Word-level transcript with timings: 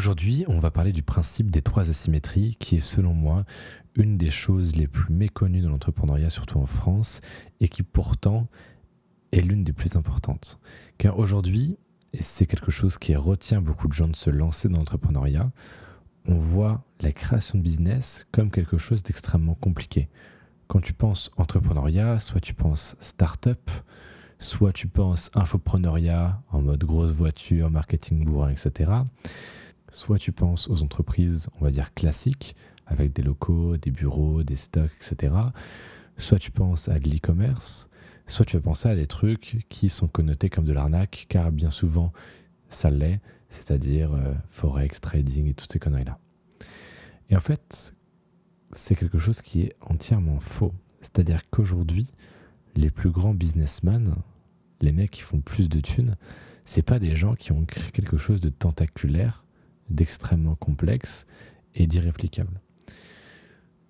Aujourd'hui, 0.00 0.46
on 0.48 0.58
va 0.58 0.70
parler 0.70 0.92
du 0.92 1.02
principe 1.02 1.50
des 1.50 1.60
trois 1.60 1.90
asymétries 1.90 2.56
qui 2.58 2.76
est 2.76 2.80
selon 2.80 3.12
moi 3.12 3.44
une 3.96 4.16
des 4.16 4.30
choses 4.30 4.74
les 4.74 4.86
plus 4.86 5.12
méconnues 5.12 5.60
dans 5.60 5.68
l'entrepreneuriat, 5.68 6.30
surtout 6.30 6.58
en 6.58 6.64
France, 6.64 7.20
et 7.60 7.68
qui 7.68 7.82
pourtant 7.82 8.48
est 9.30 9.42
l'une 9.42 9.62
des 9.62 9.74
plus 9.74 9.96
importantes. 9.96 10.58
Car 10.96 11.18
aujourd'hui, 11.18 11.76
et 12.14 12.22
c'est 12.22 12.46
quelque 12.46 12.70
chose 12.70 12.96
qui 12.96 13.14
retient 13.14 13.60
beaucoup 13.60 13.88
de 13.88 13.92
gens 13.92 14.08
de 14.08 14.16
se 14.16 14.30
lancer 14.30 14.70
dans 14.70 14.78
l'entrepreneuriat, 14.78 15.52
on 16.24 16.36
voit 16.36 16.82
la 17.02 17.12
création 17.12 17.58
de 17.58 17.62
business 17.62 18.24
comme 18.32 18.50
quelque 18.50 18.78
chose 18.78 19.02
d'extrêmement 19.02 19.54
compliqué. 19.54 20.08
Quand 20.66 20.80
tu 20.80 20.94
penses 20.94 21.30
entrepreneuriat, 21.36 22.20
soit 22.20 22.40
tu 22.40 22.54
penses 22.54 22.96
start-up, 23.00 23.70
soit 24.38 24.72
tu 24.72 24.88
penses 24.88 25.30
infopreneuriat 25.34 26.42
en 26.52 26.62
mode 26.62 26.84
grosse 26.84 27.10
voiture, 27.10 27.70
marketing 27.70 28.24
bourrin, 28.24 28.48
etc. 28.48 28.92
Soit 29.90 30.18
tu 30.18 30.32
penses 30.32 30.68
aux 30.68 30.82
entreprises, 30.82 31.48
on 31.60 31.64
va 31.64 31.70
dire 31.70 31.92
classiques, 31.94 32.54
avec 32.86 33.12
des 33.12 33.22
locaux, 33.22 33.76
des 33.76 33.90
bureaux, 33.90 34.42
des 34.42 34.56
stocks, 34.56 34.90
etc. 34.96 35.34
Soit 36.16 36.38
tu 36.38 36.50
penses 36.50 36.88
à 36.88 36.98
de 36.98 37.08
l'e-commerce, 37.08 37.88
soit 38.26 38.44
tu 38.44 38.56
vas 38.56 38.62
penser 38.62 38.88
à 38.88 38.94
des 38.94 39.06
trucs 39.06 39.64
qui 39.68 39.88
sont 39.88 40.08
connotés 40.08 40.50
comme 40.50 40.64
de 40.64 40.72
l'arnaque, 40.72 41.26
car 41.28 41.52
bien 41.52 41.70
souvent, 41.70 42.12
ça 42.68 42.90
l'est, 42.90 43.20
c'est-à-dire 43.48 44.12
euh, 44.12 44.34
forex, 44.50 45.00
trading 45.00 45.46
et 45.48 45.54
toutes 45.54 45.72
ces 45.72 45.78
conneries-là. 45.78 46.18
Et 47.30 47.36
en 47.36 47.40
fait, 47.40 47.94
c'est 48.72 48.94
quelque 48.94 49.18
chose 49.18 49.40
qui 49.40 49.62
est 49.62 49.76
entièrement 49.80 50.40
faux. 50.40 50.72
C'est-à-dire 51.00 51.48
qu'aujourd'hui, 51.50 52.12
les 52.76 52.90
plus 52.90 53.10
grands 53.10 53.34
businessmen, 53.34 54.14
les 54.80 54.92
mecs 54.92 55.10
qui 55.10 55.22
font 55.22 55.40
plus 55.40 55.68
de 55.68 55.80
thunes, 55.80 56.16
c'est 56.64 56.82
pas 56.82 56.98
des 56.98 57.16
gens 57.16 57.34
qui 57.34 57.52
ont 57.52 57.64
créé 57.64 57.90
quelque 57.90 58.16
chose 58.16 58.40
de 58.40 58.48
tentaculaire, 58.48 59.44
d'extrêmement 59.90 60.54
complexe 60.54 61.26
et 61.74 61.86
d'irréplicable. 61.86 62.60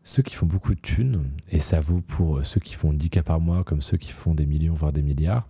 Ceux 0.03 0.23
qui 0.23 0.35
font 0.35 0.47
beaucoup 0.47 0.75
de 0.75 0.81
thunes, 0.81 1.31
et 1.51 1.61
ça 1.61 1.81
vaut 1.81 2.01
pour 2.01 2.45
ceux 2.45 2.59
qui 2.59 2.75
font 2.75 2.93
10 2.93 3.11
cas 3.11 3.23
par 3.23 3.41
mois 3.41 3.65
comme 3.65 3.83
ceux 3.83 3.99
qui 3.99 4.13
font 4.13 4.35
des 4.35 4.47
millions 4.47 4.75
voire 4.75 4.93
des 4.93 5.03
milliards, 5.03 5.47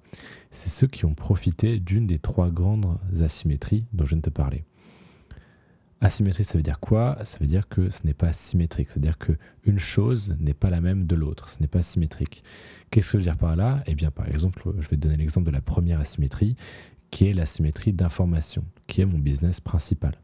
c'est 0.51 0.69
ceux 0.69 0.89
qui 0.89 1.05
ont 1.05 1.15
profité 1.15 1.79
d'une 1.79 2.07
des 2.07 2.19
trois 2.19 2.51
grandes 2.51 2.98
asymétries 3.20 3.87
dont 3.92 4.05
je 4.05 4.11
viens 4.11 4.19
de 4.19 4.23
te 4.23 4.31
parler. 4.31 4.65
Asymétrie, 6.03 6.45
ça 6.45 6.57
veut 6.57 6.62
dire 6.62 6.81
quoi? 6.81 7.19
Ça 7.27 7.39
veut 7.39 7.47
dire 7.47 7.69
que 7.69 7.91
ce 7.91 8.07
n'est 8.07 8.14
pas 8.14 8.33
symétrique. 8.33 8.89
C'est-à-dire 8.89 9.19
qu'une 9.19 9.79
chose 9.79 10.35
n'est 10.41 10.55
pas 10.55 10.70
la 10.70 10.81
même 10.81 11.07
de 11.07 11.14
l'autre. 11.14 11.51
Ce 11.51 11.61
n'est 11.61 11.69
pas 11.69 11.83
symétrique. 11.83 12.42
Qu'est-ce 12.91 13.12
que 13.12 13.12
je 13.12 13.17
veux 13.19 13.31
dire 13.31 13.37
par 13.37 13.55
là? 13.55 13.83
Eh 13.87 13.95
bien, 13.95 14.11
par 14.11 14.27
exemple, 14.27 14.62
je 14.79 14.89
vais 14.89 14.97
te 14.97 15.03
donner 15.03 15.19
l'exemple 15.19 15.47
de 15.47 15.53
la 15.53 15.61
première 15.61 16.01
asymétrie, 16.01 16.57
qui 17.11 17.27
est 17.27 17.35
l'asymétrie 17.35 17.92
d'information, 17.92 18.64
qui 18.87 19.03
est 19.03 19.07
mon 19.07 19.19
business 19.19 19.61
principal. 19.61 20.14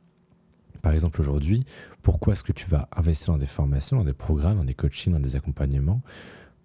Par 0.86 0.94
exemple, 0.94 1.20
aujourd'hui, 1.20 1.66
pourquoi 2.02 2.34
est-ce 2.34 2.44
que 2.44 2.52
tu 2.52 2.70
vas 2.70 2.88
investir 2.94 3.32
dans 3.32 3.40
des 3.40 3.48
formations, 3.48 3.96
dans 3.96 4.04
des 4.04 4.12
programmes, 4.12 4.58
dans 4.58 4.64
des 4.64 4.72
coachings, 4.72 5.12
dans 5.12 5.18
des 5.18 5.34
accompagnements? 5.34 6.00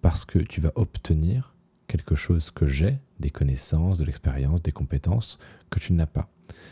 Parce 0.00 0.24
que 0.24 0.38
tu 0.38 0.60
vas 0.60 0.70
obtenir 0.76 1.56
quelque 1.88 2.14
chose 2.14 2.52
que 2.52 2.64
j'ai, 2.64 3.00
des 3.18 3.30
connaissances, 3.30 3.98
de 3.98 4.04
l'expérience, 4.04 4.62
des 4.62 4.70
compétences 4.70 5.40
que 5.70 5.80
tu 5.80 5.92
n'as 5.92 6.06
pas. 6.06 6.28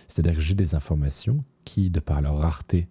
C'est-à-dire 0.06 0.34
que 0.34 0.40
j'ai 0.40 0.54
des 0.54 0.76
informations 0.76 1.42
qui, 1.64 1.90
de 1.90 1.98
par 1.98 2.20
leur 2.22 2.38
rareté, 2.38 2.86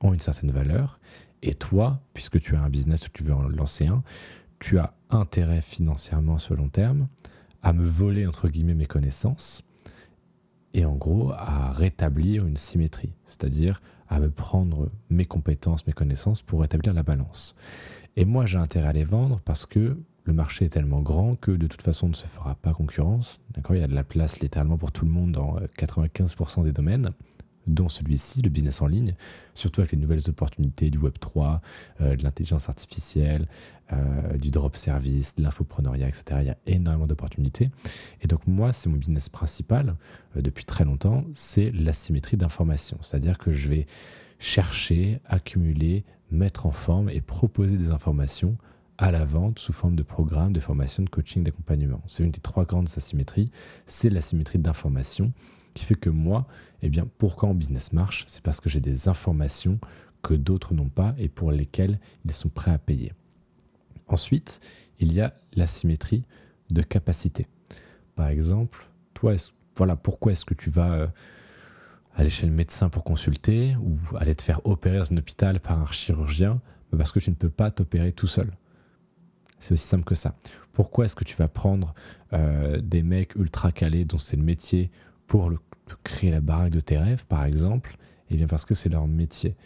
ont 0.00 0.14
une 0.14 0.20
certaine 0.20 0.52
valeur. 0.52 1.00
Et 1.42 1.54
toi, 1.54 2.00
puisque 2.14 2.40
tu 2.40 2.54
as 2.54 2.62
un 2.62 2.70
business 2.70 3.04
ou 3.04 3.08
tu 3.12 3.24
veux 3.24 3.34
en 3.34 3.48
lancer 3.48 3.88
un, 3.88 4.04
tu 4.60 4.78
as 4.78 4.94
intérêt 5.10 5.60
financièrement 5.60 6.38
sur 6.38 6.54
long 6.54 6.68
terme 6.68 7.08
à 7.64 7.72
me 7.72 7.84
voler, 7.84 8.28
entre 8.28 8.48
guillemets, 8.48 8.76
mes 8.76 8.86
connaissances 8.86 9.67
et 10.74 10.84
en 10.84 10.94
gros 10.94 11.32
à 11.32 11.72
rétablir 11.72 12.46
une 12.46 12.56
symétrie, 12.56 13.14
c'est-à-dire 13.24 13.80
à 14.08 14.18
me 14.20 14.30
prendre 14.30 14.90
mes 15.10 15.24
compétences, 15.24 15.86
mes 15.86 15.92
connaissances 15.92 16.42
pour 16.42 16.60
rétablir 16.60 16.94
la 16.94 17.02
balance. 17.02 17.54
Et 18.16 18.24
moi, 18.24 18.46
j'ai 18.46 18.58
intérêt 18.58 18.88
à 18.88 18.92
les 18.92 19.04
vendre 19.04 19.40
parce 19.44 19.66
que 19.66 19.98
le 20.24 20.32
marché 20.32 20.66
est 20.66 20.70
tellement 20.70 21.00
grand 21.00 21.36
que 21.36 21.52
de 21.52 21.66
toute 21.66 21.82
façon, 21.82 22.06
on 22.06 22.10
ne 22.10 22.14
se 22.14 22.26
fera 22.26 22.54
pas 22.56 22.72
concurrence. 22.72 23.40
Il 23.70 23.76
y 23.76 23.82
a 23.82 23.86
de 23.86 23.94
la 23.94 24.04
place 24.04 24.40
littéralement 24.40 24.76
pour 24.76 24.92
tout 24.92 25.04
le 25.04 25.10
monde 25.10 25.32
dans 25.32 25.56
95% 25.78 26.60
euh, 26.60 26.64
des 26.64 26.72
domaines 26.72 27.12
dont 27.68 27.88
celui-ci, 27.88 28.42
le 28.42 28.50
business 28.50 28.82
en 28.82 28.86
ligne, 28.86 29.14
surtout 29.54 29.80
avec 29.80 29.92
les 29.92 29.98
nouvelles 29.98 30.28
opportunités 30.28 30.90
du 30.90 30.98
Web3, 30.98 31.60
euh, 32.00 32.16
de 32.16 32.22
l'intelligence 32.22 32.68
artificielle, 32.68 33.46
euh, 33.92 34.36
du 34.36 34.50
drop 34.50 34.76
service, 34.76 35.36
de 35.36 35.42
l'infopreneuriat, 35.42 36.08
etc. 36.08 36.40
Il 36.40 36.46
y 36.46 36.50
a 36.50 36.58
énormément 36.66 37.06
d'opportunités. 37.06 37.70
Et 38.20 38.26
donc 38.26 38.46
moi, 38.46 38.72
c'est 38.72 38.88
mon 38.88 38.96
business 38.96 39.28
principal 39.28 39.96
euh, 40.36 40.42
depuis 40.42 40.64
très 40.64 40.84
longtemps, 40.84 41.24
c'est 41.32 41.70
l'asymétrie 41.70 42.36
d'information. 42.36 42.98
C'est-à-dire 43.02 43.38
que 43.38 43.52
je 43.52 43.68
vais 43.68 43.86
chercher, 44.38 45.20
accumuler, 45.26 46.04
mettre 46.30 46.66
en 46.66 46.70
forme 46.70 47.08
et 47.10 47.20
proposer 47.20 47.76
des 47.76 47.90
informations 47.90 48.56
à 48.98 49.12
la 49.12 49.24
vente 49.24 49.58
sous 49.60 49.72
forme 49.72 49.94
de 49.94 50.02
programmes, 50.02 50.52
de 50.52 50.60
formation, 50.60 51.04
de 51.04 51.08
coaching, 51.08 51.44
d'accompagnement. 51.44 52.02
C'est 52.06 52.24
une 52.24 52.32
des 52.32 52.40
trois 52.40 52.64
grandes 52.64 52.88
asymétries. 52.96 53.50
C'est 53.86 54.10
l'asymétrie 54.10 54.58
d'information 54.58 55.32
qui 55.78 55.84
fait 55.84 55.94
que 55.94 56.10
moi, 56.10 56.46
eh 56.82 56.88
bien, 56.88 57.06
pourquoi 57.18 57.48
en 57.48 57.54
business 57.54 57.92
marche 57.92 58.24
C'est 58.26 58.42
parce 58.42 58.60
que 58.60 58.68
j'ai 58.68 58.80
des 58.80 59.08
informations 59.08 59.78
que 60.22 60.34
d'autres 60.34 60.74
n'ont 60.74 60.88
pas 60.88 61.14
et 61.18 61.28
pour 61.28 61.52
lesquelles 61.52 62.00
ils 62.24 62.32
sont 62.32 62.48
prêts 62.48 62.72
à 62.72 62.78
payer. 62.78 63.12
Ensuite, 64.08 64.60
il 64.98 65.14
y 65.14 65.20
a 65.20 65.34
l'asymétrie 65.54 66.24
de 66.70 66.82
capacité. 66.82 67.46
Par 68.16 68.28
exemple, 68.28 68.88
toi, 69.14 69.34
voilà, 69.76 69.94
pourquoi 69.94 70.32
est-ce 70.32 70.44
que 70.44 70.54
tu 70.54 70.70
vas 70.70 70.92
euh, 70.94 71.06
aller 72.16 72.30
chez 72.30 72.46
le 72.46 72.52
médecin 72.52 72.88
pour 72.88 73.04
consulter 73.04 73.76
ou 73.76 73.96
aller 74.16 74.34
te 74.34 74.42
faire 74.42 74.60
opérer 74.66 74.98
dans 74.98 75.12
un 75.12 75.16
hôpital 75.16 75.60
par 75.60 75.80
un 75.80 75.86
chirurgien? 75.92 76.60
Bah, 76.90 76.98
Parce 76.98 77.12
que 77.12 77.20
tu 77.20 77.30
ne 77.30 77.36
peux 77.36 77.50
pas 77.50 77.70
t'opérer 77.70 78.12
tout 78.12 78.26
seul. 78.26 78.50
C'est 79.60 79.74
aussi 79.74 79.86
simple 79.86 80.04
que 80.04 80.16
ça. 80.16 80.34
Pourquoi 80.72 81.04
est-ce 81.04 81.16
que 81.16 81.24
tu 81.24 81.36
vas 81.36 81.48
prendre 81.48 81.94
euh, 82.32 82.80
des 82.80 83.02
mecs 83.02 83.36
ultra 83.36 83.70
calés 83.70 84.04
dont 84.04 84.18
c'est 84.18 84.36
le 84.36 84.42
métier 84.42 84.90
pour 85.28 85.50
le 85.50 85.58
créer 86.04 86.30
la 86.30 86.40
baraque 86.40 86.72
de 86.72 86.80
tes 86.80 86.98
rêves, 86.98 87.26
par 87.26 87.44
exemple, 87.44 87.96
eh 88.30 88.36
bien 88.36 88.46
parce 88.46 88.64
que 88.64 88.74
c'est 88.74 88.88
leur 88.88 89.06
métier 89.06 89.56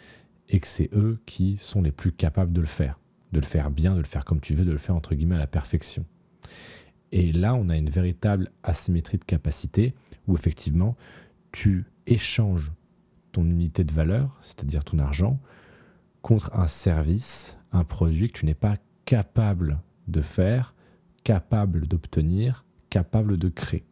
et 0.49 0.59
que 0.59 0.67
c'est 0.67 0.89
eux 0.93 1.19
qui 1.25 1.57
sont 1.57 1.81
les 1.81 1.91
plus 1.91 2.11
capables 2.11 2.53
de 2.53 2.61
le 2.61 2.67
faire, 2.67 2.99
de 3.31 3.39
le 3.39 3.45
faire 3.45 3.71
bien, 3.71 3.93
de 3.93 3.99
le 3.99 4.05
faire 4.05 4.25
comme 4.25 4.39
tu 4.39 4.53
veux, 4.53 4.65
de 4.65 4.71
le 4.71 4.77
faire 4.77 4.95
entre 4.95 5.15
guillemets 5.15 5.35
à 5.35 5.39
la 5.39 5.47
perfection. 5.47 6.05
Et 7.11 7.31
là, 7.31 7.53
on 7.55 7.69
a 7.69 7.77
une 7.77 7.89
véritable 7.89 8.49
asymétrie 8.63 9.17
de 9.17 9.23
capacité 9.23 9.93
où 10.27 10.35
effectivement, 10.35 10.95
tu 11.51 11.85
échanges 12.07 12.71
ton 13.31 13.43
unité 13.45 13.83
de 13.83 13.91
valeur, 13.91 14.39
c'est-à-dire 14.41 14.83
ton 14.83 14.99
argent, 14.99 15.39
contre 16.21 16.55
un 16.55 16.67
service, 16.67 17.57
un 17.71 17.83
produit 17.83 18.29
que 18.29 18.39
tu 18.39 18.45
n'es 18.45 18.53
pas 18.53 18.77
capable 19.05 19.79
de 20.07 20.21
faire, 20.21 20.73
capable 21.23 21.87
d'obtenir, 21.87 22.65
capable 22.89 23.37
de 23.37 23.49
créer. 23.49 23.83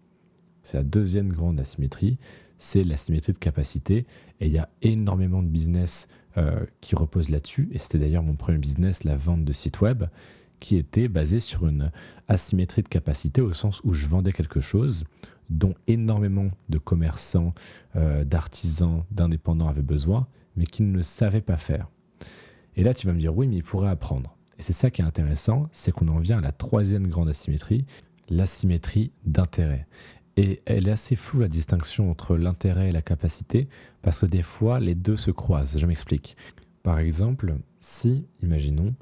C'est 0.64 0.78
la 0.78 0.84
deuxième 0.84 1.32
grande 1.32 1.60
asymétrie, 1.60 2.18
c'est 2.58 2.84
l'asymétrie 2.84 3.34
de 3.34 3.38
capacité. 3.38 4.06
Et 4.40 4.48
il 4.48 4.52
y 4.52 4.60
a 4.60 4.70
énormément 4.82 5.42
de 5.42 5.48
business 5.48 6.08
euh, 6.38 6.66
qui 6.80 6.96
reposent 6.96 7.30
là-dessus. 7.30 7.70
Et 7.72 7.80
c'était 7.80 8.00
d'ailleurs 8.00 8.24
mon 8.24 8.36
premier 8.36 8.60
business, 8.60 9.04
la 9.04 9.18
vente 9.18 9.44
de 9.44 9.52
sites 9.52 9.82
web, 9.82 10.04
qui 10.60 10.78
était 10.78 11.08
basé 11.08 11.40
sur 11.40 11.68
une 11.68 11.92
asymétrie 12.28 12.84
de 12.84 12.88
capacité 12.88 13.42
au 13.42 13.52
sens 13.54 13.82
où 13.84 13.94
je 13.94 14.08
vendais 14.08 14.32
quelque 14.32 14.62
chose 14.62 15.06
dont 15.50 15.74
énormément 15.88 16.50
de 16.70 16.78
commerçants, 16.78 17.54
euh, 17.96 18.24
d'artisans, 18.24 19.04
d'indépendants 19.12 19.68
avaient 19.68 19.82
besoin, 19.82 20.28
mais 20.56 20.66
qui 20.66 20.84
ne 20.84 21.02
savaient 21.02 21.42
pas 21.42 21.58
faire. 21.58 21.90
Et 22.76 22.84
là, 22.84 22.94
tu 22.94 23.08
vas 23.08 23.14
me 23.14 23.20
dire, 23.20 23.36
oui, 23.36 23.48
mais 23.48 23.58
ils 23.58 23.64
pourraient 23.64 23.90
apprendre. 23.90 24.38
Et 24.58 24.62
c'est 24.62 24.74
ça 24.74 24.90
qui 24.90 25.02
est 25.02 25.06
intéressant, 25.06 25.68
c'est 25.72 25.92
qu'on 25.92 26.08
en 26.08 26.20
vient 26.20 26.38
à 26.38 26.42
la 26.42 26.52
troisième 26.52 27.08
grande 27.08 27.28
asymétrie, 27.28 27.86
l'asymétrie 28.30 29.12
d'intérêt. 29.26 29.88
Et 30.42 30.60
elle 30.66 30.88
est 30.88 30.92
assez 30.92 31.16
floue 31.16 31.42
la 31.42 31.48
distinction 31.48 32.10
entre 32.10 32.36
l'intérêt 32.36 32.90
et 32.90 32.92
la 32.92 33.04
capacité, 33.04 33.68
parce 34.02 34.22
que 34.22 34.26
des 34.26 34.42
fois, 34.42 34.80
les 34.80 34.96
deux 34.96 35.16
se 35.16 35.30
croisent. 35.30 35.78
Je 35.78 35.86
m'explique. 35.86 36.36
Par 36.82 36.98
exemple, 36.98 37.58
si, 37.78 38.26
imaginons, 38.42 38.96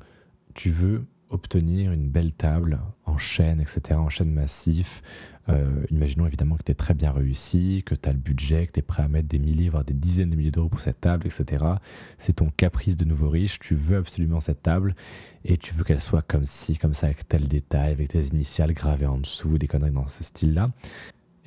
tu 0.54 0.70
veux 0.70 1.06
obtenir 1.30 1.94
une 1.94 2.10
belle 2.10 2.34
table 2.34 2.82
en 3.06 3.18
chaîne, 3.18 3.62
etc., 3.62 3.98
en 3.98 4.10
chaîne 4.10 4.34
massif, 4.34 5.02
euh, 5.48 5.86
imaginons 5.92 6.28
évidemment 6.28 6.58
que 6.58 6.64
tu 6.64 6.74
es 6.74 6.76
très 6.76 6.94
bien 6.94 7.14
réussi, 7.14 7.84
que 7.86 7.96
tu 7.96 8.10
as 8.10 8.12
le 8.12 8.20
budget, 8.20 8.68
que 8.68 8.74
tu 8.74 8.80
es 8.80 8.84
prêt 8.84 9.04
à 9.04 9.08
mettre 9.08 9.30
des 9.30 9.40
milliers, 9.40 9.70
voire 9.70 9.86
des 9.86 9.94
dizaines 9.94 10.32
de 10.32 10.36
milliers 10.36 10.52
d'euros 10.52 10.68
pour 10.68 10.82
cette 10.82 11.00
table, 11.00 11.26
etc. 11.26 11.64
C'est 12.18 12.34
ton 12.34 12.50
caprice 12.50 12.98
de 12.98 13.06
nouveau 13.06 13.30
riche, 13.30 13.60
tu 13.60 13.76
veux 13.76 13.96
absolument 13.96 14.42
cette 14.42 14.62
table 14.62 14.94
et 15.46 15.56
tu 15.56 15.74
veux 15.74 15.86
qu'elle 15.86 16.02
soit 16.02 16.22
comme 16.22 16.44
ci, 16.44 16.78
comme 16.78 16.94
ça, 16.94 17.06
avec 17.06 17.30
tel 17.30 17.48
détail, 17.48 17.94
avec 17.94 18.10
tes 18.10 18.26
initiales 18.26 18.74
gravées 18.74 19.06
en 19.06 19.20
dessous, 19.20 19.58
des 19.58 19.68
conneries 19.68 19.92
dans 19.92 20.08
ce 20.08 20.26
style-là 20.26 20.68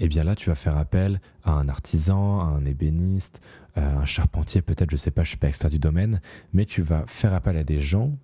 eh 0.04 0.08
bien 0.08 0.24
là, 0.24 0.34
tu 0.34 0.48
vas 0.48 0.56
faire 0.56 0.76
appel 0.76 1.20
à 1.44 1.52
un 1.52 1.68
artisan, 1.68 2.40
à 2.40 2.44
un 2.44 2.64
ébéniste, 2.64 3.40
à 3.76 3.98
un 3.98 4.04
charpentier, 4.04 4.60
peut-être, 4.60 4.90
je 4.90 4.96
ne 4.96 4.98
sais 4.98 5.12
pas, 5.12 5.22
je 5.22 5.28
ne 5.28 5.30
suis 5.30 5.38
pas 5.38 5.46
expert 5.46 5.70
du 5.70 5.78
domaine, 5.78 6.20
mais 6.52 6.64
tu 6.66 6.82
vas 6.82 7.04
faire 7.06 7.32
appel 7.32 7.56
à 7.56 7.62
des 7.62 7.80
gens 7.80 8.18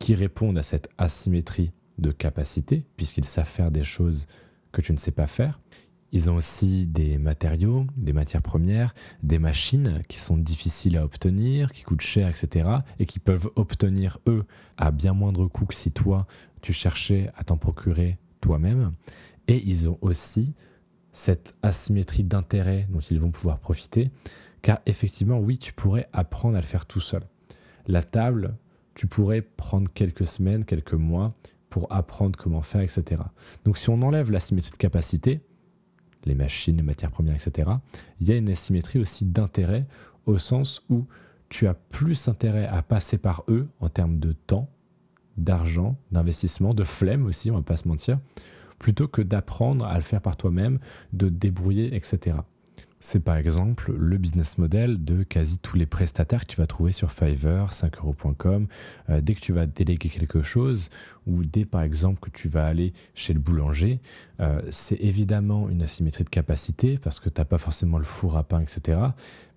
qui 0.00 0.16
répondent 0.16 0.58
à 0.58 0.64
cette 0.64 0.88
asymétrie 0.98 1.70
de 1.98 2.10
capacité, 2.10 2.84
puisqu'ils 2.96 3.24
savent 3.24 3.46
faire 3.46 3.70
des 3.70 3.84
choses 3.84 4.26
que 4.72 4.80
tu 4.80 4.92
ne 4.92 4.96
sais 4.98 5.12
pas 5.12 5.28
faire. 5.28 5.60
Ils 6.10 6.30
ont 6.30 6.34
aussi 6.34 6.88
des 6.88 7.16
matériaux, 7.16 7.86
des 7.96 8.12
matières 8.12 8.42
premières, 8.42 8.92
des 9.22 9.38
machines 9.38 10.02
qui 10.08 10.18
sont 10.18 10.36
difficiles 10.36 10.96
à 10.96 11.04
obtenir, 11.04 11.70
qui 11.70 11.84
coûtent 11.84 12.00
cher, 12.00 12.28
etc. 12.28 12.68
et 12.98 13.06
qui 13.06 13.20
peuvent 13.20 13.50
obtenir, 13.54 14.18
eux, 14.26 14.44
à 14.76 14.90
bien 14.90 15.12
moindre 15.12 15.46
coût 15.46 15.66
que 15.66 15.76
si 15.76 15.92
toi, 15.92 16.26
tu 16.60 16.72
cherchais 16.72 17.30
à 17.36 17.44
t'en 17.44 17.56
procurer 17.56 18.18
toi-même. 18.40 18.94
Et 19.46 19.62
ils 19.64 19.88
ont 19.88 19.98
aussi 20.00 20.54
cette 21.12 21.54
asymétrie 21.62 22.24
d'intérêt 22.24 22.86
dont 22.90 23.00
ils 23.00 23.20
vont 23.20 23.30
pouvoir 23.30 23.58
profiter, 23.58 24.10
car 24.62 24.80
effectivement, 24.86 25.38
oui, 25.38 25.58
tu 25.58 25.72
pourrais 25.72 26.08
apprendre 26.12 26.56
à 26.56 26.60
le 26.60 26.66
faire 26.66 26.86
tout 26.86 27.00
seul. 27.00 27.22
La 27.86 28.02
table, 28.02 28.56
tu 28.94 29.06
pourrais 29.06 29.42
prendre 29.42 29.90
quelques 29.92 30.26
semaines, 30.26 30.64
quelques 30.64 30.94
mois 30.94 31.32
pour 31.70 31.92
apprendre 31.92 32.38
comment 32.38 32.62
faire, 32.62 32.80
etc. 32.80 33.22
Donc 33.64 33.78
si 33.78 33.90
on 33.90 34.02
enlève 34.02 34.30
l'asymétrie 34.30 34.72
de 34.72 34.76
capacité, 34.76 35.40
les 36.24 36.34
machines, 36.34 36.76
les 36.76 36.82
matières 36.82 37.10
premières, 37.10 37.34
etc., 37.34 37.70
il 38.20 38.28
y 38.28 38.32
a 38.32 38.36
une 38.36 38.48
asymétrie 38.48 38.98
aussi 38.98 39.24
d'intérêt 39.24 39.86
au 40.26 40.38
sens 40.38 40.82
où 40.90 41.06
tu 41.48 41.66
as 41.66 41.74
plus 41.74 42.28
intérêt 42.28 42.66
à 42.66 42.82
passer 42.82 43.18
par 43.18 43.44
eux 43.48 43.68
en 43.80 43.88
termes 43.88 44.18
de 44.18 44.32
temps, 44.32 44.68
d'argent, 45.36 45.96
d'investissement, 46.10 46.74
de 46.74 46.84
flemme 46.84 47.24
aussi, 47.24 47.50
on 47.50 47.56
va 47.56 47.62
pas 47.62 47.76
se 47.76 47.88
mentir, 47.88 48.18
plutôt 48.78 49.08
que 49.08 49.22
d'apprendre 49.22 49.84
à 49.84 49.96
le 49.96 50.02
faire 50.02 50.20
par 50.20 50.36
toi-même, 50.36 50.78
de 51.12 51.28
débrouiller, 51.28 51.94
etc. 51.94 52.36
C'est 53.00 53.20
par 53.20 53.36
exemple 53.36 53.92
le 53.92 54.18
business 54.18 54.58
model 54.58 55.04
de 55.04 55.22
quasi 55.22 55.58
tous 55.58 55.76
les 55.76 55.86
prestataires 55.86 56.40
que 56.40 56.52
tu 56.52 56.56
vas 56.56 56.66
trouver 56.66 56.90
sur 56.90 57.12
Fiverr, 57.12 57.72
5euros.com. 57.72 58.66
Euh, 59.08 59.20
dès 59.20 59.34
que 59.34 59.40
tu 59.40 59.52
vas 59.52 59.66
déléguer 59.66 60.08
quelque 60.08 60.42
chose, 60.42 60.90
ou 61.26 61.44
dès 61.44 61.64
par 61.64 61.82
exemple 61.82 62.18
que 62.18 62.30
tu 62.30 62.48
vas 62.48 62.66
aller 62.66 62.92
chez 63.14 63.32
le 63.32 63.38
boulanger, 63.38 64.00
euh, 64.40 64.60
c'est 64.70 65.00
évidemment 65.00 65.68
une 65.68 65.82
asymétrie 65.82 66.24
de 66.24 66.28
capacité 66.28 66.98
parce 66.98 67.20
que 67.20 67.28
tu 67.28 67.40
n'as 67.40 67.44
pas 67.44 67.58
forcément 67.58 67.98
le 67.98 68.04
four 68.04 68.36
à 68.36 68.42
pain, 68.42 68.60
etc. 68.60 68.98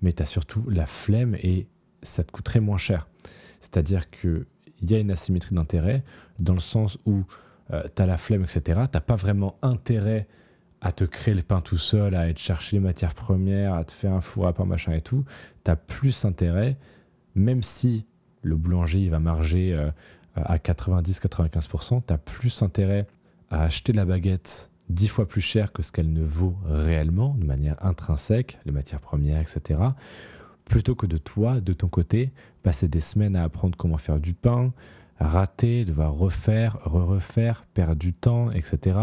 Mais 0.03 0.13
tu 0.13 0.21
as 0.21 0.27
surtout 0.27 0.69
la 0.69 0.85
flemme 0.85 1.35
et 1.35 1.67
ça 2.03 2.23
te 2.23 2.31
coûterait 2.31 2.59
moins 2.59 2.77
cher. 2.77 3.07
C'est-à-dire 3.59 4.11
qu'il 4.11 4.45
y 4.83 4.93
a 4.93 4.99
une 4.99 5.09
asymétrie 5.09 5.55
d'intérêt 5.55 6.03
dans 6.39 6.53
le 6.53 6.59
sens 6.59 6.99
où 7.07 7.23
euh, 7.73 7.83
tu 7.95 8.01
as 8.01 8.05
la 8.05 8.17
flemme, 8.17 8.43
etc. 8.43 8.61
Tu 8.65 8.73
n'as 8.73 9.01
pas 9.01 9.15
vraiment 9.15 9.57
intérêt 9.61 10.27
à 10.81 10.91
te 10.91 11.03
créer 11.03 11.33
le 11.33 11.43
pain 11.43 11.61
tout 11.61 11.77
seul, 11.77 12.15
à 12.15 12.27
être 12.27 12.39
chercher 12.39 12.77
les 12.77 12.81
matières 12.81 13.13
premières, 13.13 13.75
à 13.75 13.83
te 13.83 13.91
faire 13.91 14.13
un 14.13 14.21
four 14.21 14.47
à 14.47 14.53
pain, 14.53 14.65
machin 14.65 14.93
et 14.93 15.01
tout, 15.01 15.23
tu 15.63 15.71
as 15.71 15.75
plus 15.75 16.25
intérêt, 16.25 16.77
même 17.35 17.61
si 17.61 18.05
le 18.41 18.55
boulanger 18.55 18.99
il 18.99 19.11
va 19.11 19.19
marger 19.19 19.73
euh, 19.73 19.91
à 20.35 20.57
90-95%, 20.57 22.01
tu 22.07 22.13
as 22.13 22.17
plus 22.17 22.63
intérêt 22.63 23.05
à 23.51 23.63
acheter 23.63 23.93
la 23.93 24.05
baguette 24.05 24.71
dix 24.89 25.07
fois 25.07 25.27
plus 25.27 25.41
cher 25.41 25.71
que 25.71 25.83
ce 25.83 25.91
qu'elle 25.91 26.11
ne 26.11 26.23
vaut 26.23 26.55
réellement, 26.65 27.35
de 27.37 27.45
manière 27.45 27.75
intrinsèque, 27.85 28.59
les 28.65 28.71
matières 28.71 29.01
premières, 29.01 29.39
etc., 29.39 29.79
plutôt 30.65 30.95
que 30.95 31.05
de 31.05 31.17
toi, 31.17 31.59
de 31.59 31.73
ton 31.73 31.87
côté, 31.87 32.31
passer 32.63 32.87
des 32.87 32.99
semaines 32.99 33.35
à 33.35 33.43
apprendre 33.43 33.77
comment 33.77 33.97
faire 33.97 34.19
du 34.19 34.33
pain, 34.33 34.71
rater, 35.21 35.85
devoir 35.85 36.13
refaire, 36.13 36.77
re-refaire, 36.83 37.65
perdre 37.73 37.95
du 37.95 38.13
temps, 38.13 38.51
etc. 38.51 38.97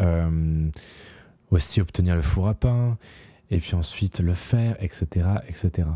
Euh, 0.00 0.68
aussi 1.50 1.80
obtenir 1.80 2.16
le 2.16 2.22
four 2.22 2.48
à 2.48 2.54
pain, 2.54 2.98
et 3.50 3.58
puis 3.58 3.74
ensuite 3.74 4.20
le 4.20 4.34
faire, 4.34 4.76
etc. 4.82 5.28
etc. 5.48 5.88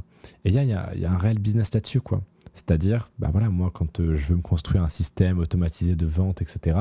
Et 0.44 0.50
il 0.50 0.54
y 0.54 0.72
a, 0.72 1.10
un 1.10 1.18
réel 1.18 1.38
business 1.38 1.74
là-dessus, 1.74 2.00
quoi. 2.00 2.20
C'est-à-dire, 2.54 3.10
bah 3.18 3.28
voilà, 3.30 3.48
moi, 3.50 3.70
quand 3.72 4.00
euh, 4.00 4.16
je 4.16 4.26
veux 4.26 4.36
me 4.36 4.42
construire 4.42 4.82
un 4.82 4.88
système 4.88 5.38
automatisé 5.38 5.94
de 5.94 6.06
vente, 6.06 6.42
etc., 6.42 6.76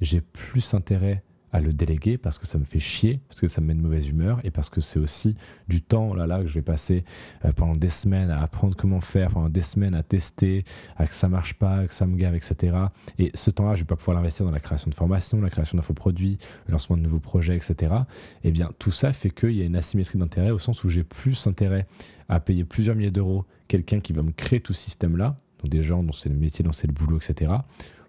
j'ai 0.00 0.20
plus 0.20 0.74
intérêt 0.74 1.22
à 1.54 1.60
le 1.60 1.72
déléguer 1.72 2.18
parce 2.18 2.36
que 2.36 2.48
ça 2.48 2.58
me 2.58 2.64
fait 2.64 2.80
chier, 2.80 3.20
parce 3.28 3.40
que 3.40 3.46
ça 3.46 3.60
me 3.60 3.68
met 3.68 3.74
de 3.74 3.80
mauvaise 3.80 4.08
humeur 4.08 4.40
et 4.42 4.50
parce 4.50 4.68
que 4.68 4.80
c'est 4.80 4.98
aussi 4.98 5.36
du 5.68 5.82
temps 5.82 6.12
là, 6.12 6.26
là 6.26 6.40
que 6.42 6.48
je 6.48 6.54
vais 6.54 6.62
passer 6.62 7.04
euh, 7.44 7.52
pendant 7.52 7.76
des 7.76 7.90
semaines 7.90 8.28
à 8.28 8.42
apprendre 8.42 8.74
comment 8.76 9.00
faire, 9.00 9.30
pendant 9.30 9.48
des 9.48 9.62
semaines 9.62 9.94
à 9.94 10.02
tester, 10.02 10.64
à 10.96 11.06
que 11.06 11.14
ça 11.14 11.28
marche 11.28 11.54
pas, 11.54 11.86
que 11.86 11.94
ça 11.94 12.06
me 12.06 12.16
gave, 12.16 12.34
etc. 12.34 12.76
Et 13.20 13.30
ce 13.34 13.50
temps-là, 13.50 13.76
je 13.76 13.82
vais 13.82 13.86
pas 13.86 13.94
pouvoir 13.94 14.16
l'investir 14.16 14.44
dans 14.44 14.50
la 14.50 14.58
création 14.58 14.90
de 14.90 14.96
formation, 14.96 15.40
la 15.40 15.48
création 15.48 15.76
d'infoproduits, 15.76 16.38
le 16.66 16.72
lancement 16.72 16.96
de 16.96 17.02
nouveaux 17.02 17.20
projets, 17.20 17.54
etc. 17.54 17.94
Et 18.42 18.48
eh 18.48 18.50
bien, 18.50 18.70
tout 18.80 18.90
ça 18.90 19.12
fait 19.12 19.30
qu'il 19.30 19.52
y 19.52 19.62
a 19.62 19.64
une 19.64 19.76
asymétrie 19.76 20.18
d'intérêt 20.18 20.50
au 20.50 20.58
sens 20.58 20.82
où 20.82 20.88
j'ai 20.88 21.04
plus 21.04 21.46
intérêt 21.46 21.86
à 22.28 22.40
payer 22.40 22.64
plusieurs 22.64 22.96
milliers 22.96 23.12
d'euros 23.12 23.44
quelqu'un 23.68 24.00
qui 24.00 24.12
va 24.12 24.22
me 24.22 24.32
créer 24.32 24.58
tout 24.58 24.72
ce 24.72 24.82
système-là, 24.82 25.36
donc 25.62 25.70
des 25.70 25.84
gens 25.84 26.02
dont 26.02 26.12
c'est 26.12 26.28
le 26.28 26.34
métier, 26.34 26.64
dont 26.64 26.72
c'est 26.72 26.88
le 26.88 26.92
boulot, 26.92 27.18
etc 27.18 27.52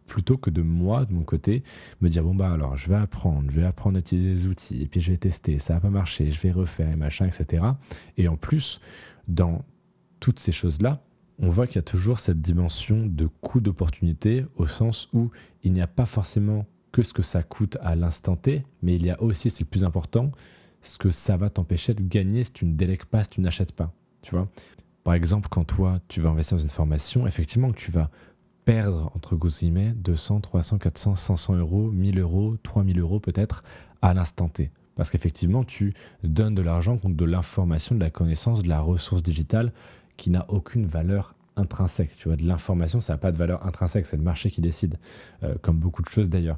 plutôt 0.07 0.37
que 0.37 0.49
de 0.49 0.61
moi, 0.61 1.05
de 1.05 1.13
mon 1.13 1.23
côté, 1.23 1.63
me 2.01 2.09
dire 2.09 2.23
bon 2.23 2.35
bah 2.35 2.51
alors 2.51 2.77
je 2.77 2.89
vais 2.89 2.95
apprendre, 2.95 3.49
je 3.49 3.59
vais 3.59 3.65
apprendre 3.65 3.97
à 3.97 3.99
utiliser 3.99 4.33
des 4.33 4.47
outils, 4.47 4.81
et 4.81 4.87
puis 4.87 5.01
je 5.01 5.11
vais 5.11 5.17
tester, 5.17 5.59
ça 5.59 5.75
va 5.75 5.79
pas 5.81 5.89
marcher, 5.89 6.31
je 6.31 6.39
vais 6.41 6.51
refaire 6.51 6.91
et 6.91 6.95
machin, 6.95 7.27
etc. 7.27 7.63
Et 8.17 8.27
en 8.27 8.37
plus, 8.37 8.79
dans 9.27 9.63
toutes 10.19 10.39
ces 10.39 10.51
choses-là, 10.51 11.01
on 11.39 11.49
voit 11.49 11.67
qu'il 11.67 11.75
y 11.77 11.79
a 11.79 11.83
toujours 11.83 12.19
cette 12.19 12.41
dimension 12.41 13.05
de 13.05 13.27
coût 13.41 13.59
d'opportunité 13.59 14.45
au 14.55 14.67
sens 14.67 15.09
où 15.13 15.31
il 15.63 15.73
n'y 15.73 15.81
a 15.81 15.87
pas 15.87 16.05
forcément 16.05 16.65
que 16.91 17.03
ce 17.03 17.13
que 17.13 17.23
ça 17.23 17.43
coûte 17.43 17.77
à 17.81 17.95
l'instant 17.95 18.37
T, 18.37 18.63
mais 18.81 18.95
il 18.95 19.05
y 19.05 19.09
a 19.09 19.21
aussi, 19.21 19.49
c'est 19.49 19.63
le 19.63 19.69
plus 19.69 19.83
important, 19.83 20.31
ce 20.81 20.97
que 20.97 21.11
ça 21.11 21.35
va 21.35 21.49
t'empêcher 21.49 21.93
de 21.93 22.03
gagner 22.03 22.43
si 22.43 22.51
tu 22.51 22.65
ne 22.65 22.73
délègues 22.73 23.05
pas, 23.05 23.23
si 23.23 23.31
tu 23.31 23.41
n'achètes 23.41 23.73
pas. 23.73 23.91
Tu 24.21 24.31
vois 24.31 24.47
Par 25.03 25.13
exemple, 25.13 25.49
quand 25.49 25.65
toi, 25.65 25.99
tu 26.07 26.21
vas 26.21 26.29
investir 26.29 26.57
dans 26.57 26.63
une 26.63 26.69
formation, 26.69 27.27
effectivement, 27.27 27.73
tu 27.73 27.91
vas 27.91 28.09
perdre, 28.65 29.11
entre 29.15 29.35
guillemets, 29.35 29.93
200, 29.93 30.41
300, 30.41 30.77
400, 30.79 31.15
500 31.15 31.55
euros, 31.55 31.91
1000 31.91 32.19
euros, 32.19 32.57
3000 32.63 32.99
euros 32.99 33.19
peut-être 33.19 33.63
à 34.01 34.13
l'instant 34.13 34.49
T. 34.49 34.71
Parce 34.95 35.09
qu'effectivement, 35.09 35.63
tu 35.63 35.93
donnes 36.23 36.55
de 36.55 36.61
l'argent 36.61 36.97
contre 36.97 37.15
de 37.15 37.25
l'information, 37.25 37.95
de 37.95 37.99
la 37.99 38.09
connaissance, 38.09 38.63
de 38.63 38.69
la 38.69 38.79
ressource 38.79 39.23
digitale 39.23 39.71
qui 40.17 40.29
n'a 40.29 40.45
aucune 40.49 40.85
valeur 40.85 41.35
intrinsèque. 41.57 42.15
Tu 42.17 42.27
vois, 42.27 42.37
de 42.37 42.43
l'information, 42.43 43.01
ça 43.01 43.13
n'a 43.13 43.17
pas 43.17 43.31
de 43.31 43.37
valeur 43.37 43.65
intrinsèque, 43.65 44.05
c'est 44.05 44.17
le 44.17 44.23
marché 44.23 44.49
qui 44.49 44.61
décide, 44.61 44.97
euh, 45.43 45.55
comme 45.61 45.77
beaucoup 45.77 46.01
de 46.01 46.09
choses 46.09 46.29
d'ailleurs. 46.29 46.57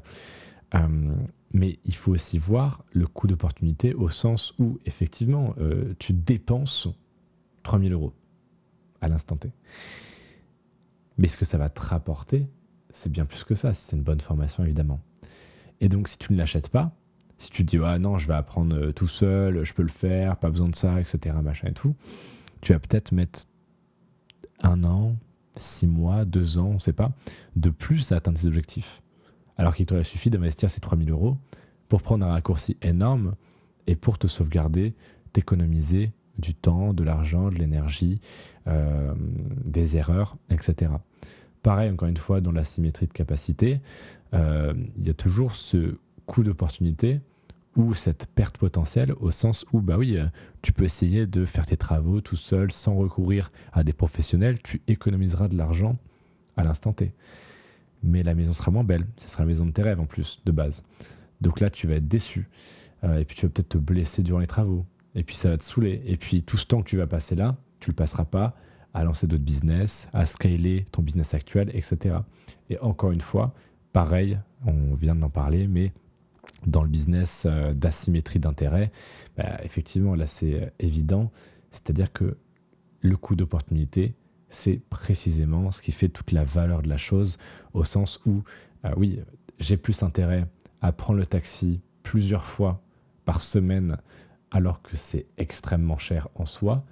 Euh, 0.74 1.14
mais 1.52 1.78
il 1.84 1.94
faut 1.94 2.12
aussi 2.12 2.38
voir 2.38 2.84
le 2.92 3.06
coût 3.06 3.26
d'opportunité 3.26 3.94
au 3.94 4.08
sens 4.08 4.54
où, 4.58 4.78
effectivement, 4.86 5.54
euh, 5.58 5.94
tu 5.98 6.12
dépenses 6.12 6.88
3000 7.62 7.92
euros 7.92 8.12
à 9.00 9.08
l'instant 9.08 9.36
T. 9.36 9.50
Mais 11.18 11.28
ce 11.28 11.36
que 11.36 11.44
ça 11.44 11.58
va 11.58 11.68
te 11.68 11.80
rapporter, 11.80 12.48
c'est 12.90 13.10
bien 13.10 13.26
plus 13.26 13.44
que 13.44 13.54
ça, 13.54 13.74
si 13.74 13.84
c'est 13.84 13.96
une 13.96 14.02
bonne 14.02 14.20
formation, 14.20 14.64
évidemment. 14.64 15.00
Et 15.80 15.88
donc, 15.88 16.08
si 16.08 16.18
tu 16.18 16.32
ne 16.32 16.38
l'achètes 16.38 16.68
pas, 16.68 16.92
si 17.38 17.50
tu 17.50 17.64
te 17.64 17.70
dis, 17.70 17.78
ah 17.84 17.98
non, 17.98 18.18
je 18.18 18.26
vais 18.26 18.34
apprendre 18.34 18.76
euh, 18.76 18.92
tout 18.92 19.08
seul, 19.08 19.64
je 19.64 19.74
peux 19.74 19.82
le 19.82 19.88
faire, 19.88 20.36
pas 20.36 20.50
besoin 20.50 20.68
de 20.68 20.76
ça, 20.76 21.00
etc., 21.00 21.36
machin 21.42 21.68
et 21.68 21.72
tout, 21.72 21.94
tu 22.60 22.72
vas 22.72 22.78
peut-être 22.78 23.12
mettre 23.12 23.40
un 24.60 24.82
an, 24.84 25.16
six 25.56 25.86
mois, 25.86 26.24
deux 26.24 26.58
ans, 26.58 26.68
on 26.70 26.74
ne 26.74 26.78
sait 26.78 26.92
pas, 26.92 27.12
de 27.56 27.70
plus 27.70 28.10
à 28.12 28.16
atteindre 28.16 28.40
tes 28.40 28.46
objectifs. 28.46 29.02
Alors 29.56 29.74
qu'il 29.74 29.86
t'aurait 29.86 30.04
suffi 30.04 30.30
d'investir 30.30 30.70
ces 30.70 30.80
3000 30.80 31.10
euros 31.10 31.36
pour 31.88 32.02
prendre 32.02 32.26
un 32.26 32.30
raccourci 32.30 32.76
énorme 32.82 33.34
et 33.86 33.96
pour 33.96 34.18
te 34.18 34.26
sauvegarder, 34.26 34.94
t'économiser 35.32 36.12
du 36.38 36.54
temps, 36.54 36.92
de 36.92 37.04
l'argent, 37.04 37.50
de 37.50 37.56
l'énergie, 37.56 38.20
euh, 38.66 39.12
des 39.64 39.96
erreurs, 39.96 40.36
etc. 40.50 40.92
Pareil, 41.62 41.90
encore 41.90 42.08
une 42.08 42.16
fois, 42.16 42.40
dans 42.40 42.52
la 42.52 42.64
symétrie 42.64 43.06
de 43.06 43.12
capacité, 43.12 43.80
euh, 44.34 44.74
il 44.96 45.06
y 45.06 45.10
a 45.10 45.14
toujours 45.14 45.54
ce 45.54 45.96
coût 46.26 46.42
d'opportunité 46.42 47.20
ou 47.76 47.94
cette 47.94 48.26
perte 48.26 48.58
potentielle 48.58 49.12
au 49.20 49.30
sens 49.30 49.64
où, 49.72 49.80
bah 49.80 49.96
oui, 49.96 50.18
tu 50.62 50.72
peux 50.72 50.84
essayer 50.84 51.26
de 51.26 51.44
faire 51.44 51.64
tes 51.64 51.76
travaux 51.76 52.20
tout 52.20 52.36
seul 52.36 52.72
sans 52.72 52.94
recourir 52.96 53.52
à 53.72 53.84
des 53.84 53.92
professionnels, 53.92 54.60
tu 54.62 54.82
économiseras 54.88 55.48
de 55.48 55.56
l'argent 55.56 55.96
à 56.56 56.64
l'instant 56.64 56.92
T. 56.92 57.12
Mais 58.02 58.22
la 58.22 58.34
maison 58.34 58.52
sera 58.52 58.70
moins 58.70 58.84
belle, 58.84 59.06
ce 59.16 59.28
sera 59.28 59.42
la 59.44 59.48
maison 59.48 59.66
de 59.66 59.70
tes 59.70 59.82
rêves 59.82 60.00
en 60.00 60.06
plus, 60.06 60.40
de 60.44 60.52
base. 60.52 60.82
Donc 61.40 61.60
là, 61.60 61.70
tu 61.70 61.86
vas 61.86 61.94
être 61.94 62.08
déçu. 62.08 62.48
Euh, 63.04 63.18
et 63.18 63.24
puis 63.24 63.36
tu 63.36 63.46
vas 63.46 63.50
peut-être 63.50 63.70
te 63.70 63.78
blesser 63.78 64.22
durant 64.22 64.38
les 64.38 64.46
travaux. 64.46 64.84
Et 65.18 65.24
puis 65.24 65.34
ça 65.34 65.50
va 65.50 65.58
te 65.58 65.64
saouler. 65.64 66.00
Et 66.06 66.16
puis 66.16 66.44
tout 66.44 66.56
ce 66.56 66.64
temps 66.64 66.80
que 66.80 66.88
tu 66.88 66.96
vas 66.96 67.08
passer 67.08 67.34
là, 67.34 67.54
tu 67.80 67.90
le 67.90 67.96
passeras 67.96 68.24
pas 68.24 68.54
à 68.94 69.02
lancer 69.02 69.26
d'autres 69.26 69.42
business, 69.42 70.08
à 70.12 70.26
scaler 70.26 70.86
ton 70.92 71.02
business 71.02 71.34
actuel, 71.34 71.70
etc. 71.74 72.18
Et 72.70 72.78
encore 72.78 73.10
une 73.10 73.20
fois, 73.20 73.52
pareil, 73.92 74.38
on 74.64 74.94
vient 74.94 75.16
d'en 75.16 75.28
parler, 75.28 75.66
mais 75.66 75.92
dans 76.68 76.84
le 76.84 76.88
business 76.88 77.46
euh, 77.46 77.74
d'asymétrie 77.74 78.38
d'intérêt, 78.38 78.92
bah, 79.36 79.58
effectivement, 79.64 80.14
là 80.14 80.26
c'est 80.26 80.54
euh, 80.54 80.70
évident. 80.78 81.32
C'est-à-dire 81.72 82.12
que 82.12 82.36
le 83.00 83.16
coût 83.16 83.34
d'opportunité, 83.34 84.14
c'est 84.50 84.80
précisément 84.88 85.72
ce 85.72 85.82
qui 85.82 85.90
fait 85.90 86.08
toute 86.08 86.30
la 86.30 86.44
valeur 86.44 86.80
de 86.80 86.88
la 86.88 86.96
chose, 86.96 87.38
au 87.74 87.82
sens 87.82 88.20
où, 88.24 88.44
euh, 88.84 88.92
oui, 88.96 89.18
j'ai 89.58 89.76
plus 89.76 90.04
intérêt 90.04 90.46
à 90.80 90.92
prendre 90.92 91.18
le 91.18 91.26
taxi 91.26 91.80
plusieurs 92.04 92.46
fois 92.46 92.80
par 93.24 93.42
semaine 93.42 93.98
alors 94.50 94.82
que 94.82 94.96
c'est 94.96 95.26
extrêmement 95.36 95.98
cher 95.98 96.28
en 96.34 96.46
soi, 96.46 96.84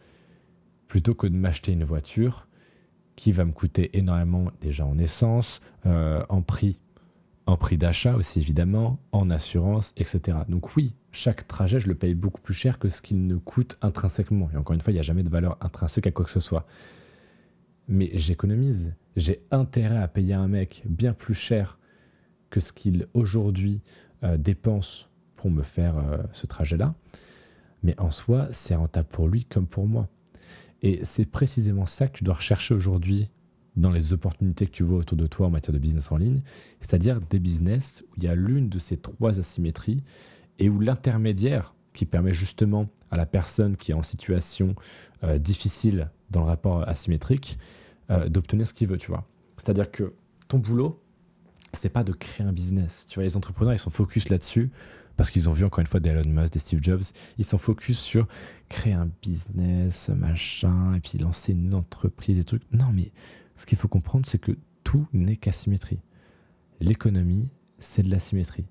plutôt 0.88 1.14
que 1.14 1.26
de 1.26 1.34
m'acheter 1.34 1.72
une 1.72 1.84
voiture 1.84 2.46
qui 3.16 3.32
va 3.32 3.44
me 3.44 3.52
coûter 3.52 3.96
énormément 3.96 4.50
déjà 4.60 4.84
en 4.84 4.98
essence, 4.98 5.60
euh, 5.86 6.22
en 6.28 6.42
prix 6.42 6.80
en 7.46 7.56
prix 7.56 7.78
d'achat 7.78 8.16
aussi 8.16 8.40
évidemment, 8.40 8.98
en 9.12 9.30
assurance, 9.30 9.92
etc. 9.96 10.38
Donc 10.48 10.76
oui, 10.76 10.94
chaque 11.12 11.46
trajet, 11.46 11.80
je 11.80 11.88
le 11.88 11.94
paye 11.94 12.14
beaucoup 12.14 12.40
plus 12.40 12.54
cher 12.54 12.78
que 12.78 12.88
ce 12.88 13.00
qu'il 13.00 13.26
ne 13.26 13.36
coûte 13.36 13.78
intrinsèquement. 13.82 14.50
Et 14.52 14.56
encore 14.56 14.74
une 14.74 14.80
fois, 14.80 14.90
il 14.92 14.94
n'y 14.94 15.00
a 15.00 15.04
jamais 15.04 15.22
de 15.22 15.28
valeur 15.28 15.56
intrinsèque 15.60 16.06
à 16.08 16.10
quoi 16.10 16.24
que 16.24 16.30
ce 16.30 16.40
soit. 16.40 16.66
Mais 17.88 18.10
j'économise. 18.14 18.94
J'ai 19.14 19.46
intérêt 19.52 19.98
à 19.98 20.08
payer 20.08 20.34
un 20.34 20.48
mec 20.48 20.82
bien 20.86 21.12
plus 21.12 21.34
cher 21.34 21.78
que 22.50 22.58
ce 22.58 22.72
qu'il 22.72 23.06
aujourd'hui 23.14 23.80
euh, 24.24 24.36
dépense 24.36 25.08
pour 25.36 25.50
me 25.50 25.62
faire 25.62 25.96
euh, 25.98 26.18
ce 26.32 26.46
trajet-là. 26.46 26.94
Mais 27.82 27.98
en 28.00 28.10
soi, 28.10 28.48
c'est 28.52 28.74
rentable 28.74 29.08
pour 29.08 29.28
lui 29.28 29.44
comme 29.44 29.66
pour 29.66 29.86
moi. 29.86 30.08
Et 30.82 31.00
c'est 31.04 31.24
précisément 31.24 31.86
ça 31.86 32.08
que 32.08 32.18
tu 32.18 32.24
dois 32.24 32.34
rechercher 32.34 32.74
aujourd'hui 32.74 33.30
dans 33.76 33.90
les 33.90 34.12
opportunités 34.12 34.66
que 34.66 34.72
tu 34.72 34.82
vois 34.82 34.98
autour 34.98 35.18
de 35.18 35.26
toi 35.26 35.46
en 35.46 35.50
matière 35.50 35.72
de 35.72 35.78
business 35.78 36.10
en 36.10 36.16
ligne, 36.16 36.42
c'est-à-dire 36.80 37.20
des 37.20 37.38
business 37.38 38.02
où 38.08 38.14
il 38.16 38.24
y 38.24 38.28
a 38.28 38.34
l'une 38.34 38.68
de 38.68 38.78
ces 38.78 38.96
trois 38.96 39.38
asymétries 39.38 40.02
et 40.58 40.68
où 40.68 40.80
l'intermédiaire 40.80 41.74
qui 41.92 42.06
permet 42.06 42.32
justement 42.32 42.88
à 43.10 43.16
la 43.16 43.26
personne 43.26 43.76
qui 43.76 43.92
est 43.92 43.94
en 43.94 44.02
situation 44.02 44.74
euh, 45.24 45.38
difficile 45.38 46.10
dans 46.30 46.40
le 46.40 46.46
rapport 46.46 46.88
asymétrique 46.88 47.58
euh, 48.10 48.28
d'obtenir 48.28 48.66
ce 48.66 48.74
qu'il 48.74 48.88
veut, 48.88 48.98
tu 48.98 49.08
vois. 49.08 49.26
C'est-à-dire 49.56 49.90
que 49.90 50.14
ton 50.48 50.58
boulot, 50.58 51.02
c'est 51.72 51.88
pas 51.88 52.04
de 52.04 52.12
créer 52.12 52.46
un 52.46 52.52
business. 52.52 53.06
Tu 53.08 53.16
vois, 53.16 53.24
les 53.24 53.36
entrepreneurs, 53.36 53.74
ils 53.74 53.78
sont 53.78 53.90
focus 53.90 54.28
là-dessus 54.28 54.70
parce 55.16 55.30
qu'ils 55.30 55.48
ont 55.48 55.52
vu 55.52 55.64
encore 55.64 55.80
une 55.80 55.86
fois 55.86 56.00
des 56.00 56.10
Elon 56.10 56.28
Musk, 56.28 56.52
des 56.52 56.58
Steve 56.58 56.80
Jobs. 56.82 57.02
Ils 57.38 57.44
sont 57.44 57.58
focus 57.58 57.98
sur 57.98 58.26
créer 58.68 58.92
un 58.92 59.08
business, 59.22 60.10
machin, 60.10 60.94
et 60.94 61.00
puis 61.00 61.18
lancer 61.18 61.52
une 61.52 61.74
entreprise 61.74 62.38
et 62.38 62.44
trucs. 62.44 62.62
Non, 62.72 62.92
mais 62.92 63.12
ce 63.56 63.66
qu'il 63.66 63.78
faut 63.78 63.88
comprendre, 63.88 64.26
c'est 64.26 64.38
que 64.38 64.52
tout 64.84 65.06
n'est 65.12 65.36
qu'asymétrie. 65.36 66.00
L'économie, 66.80 67.48
c'est 67.78 68.02
de 68.02 68.10
l'asymétrie. 68.10 68.66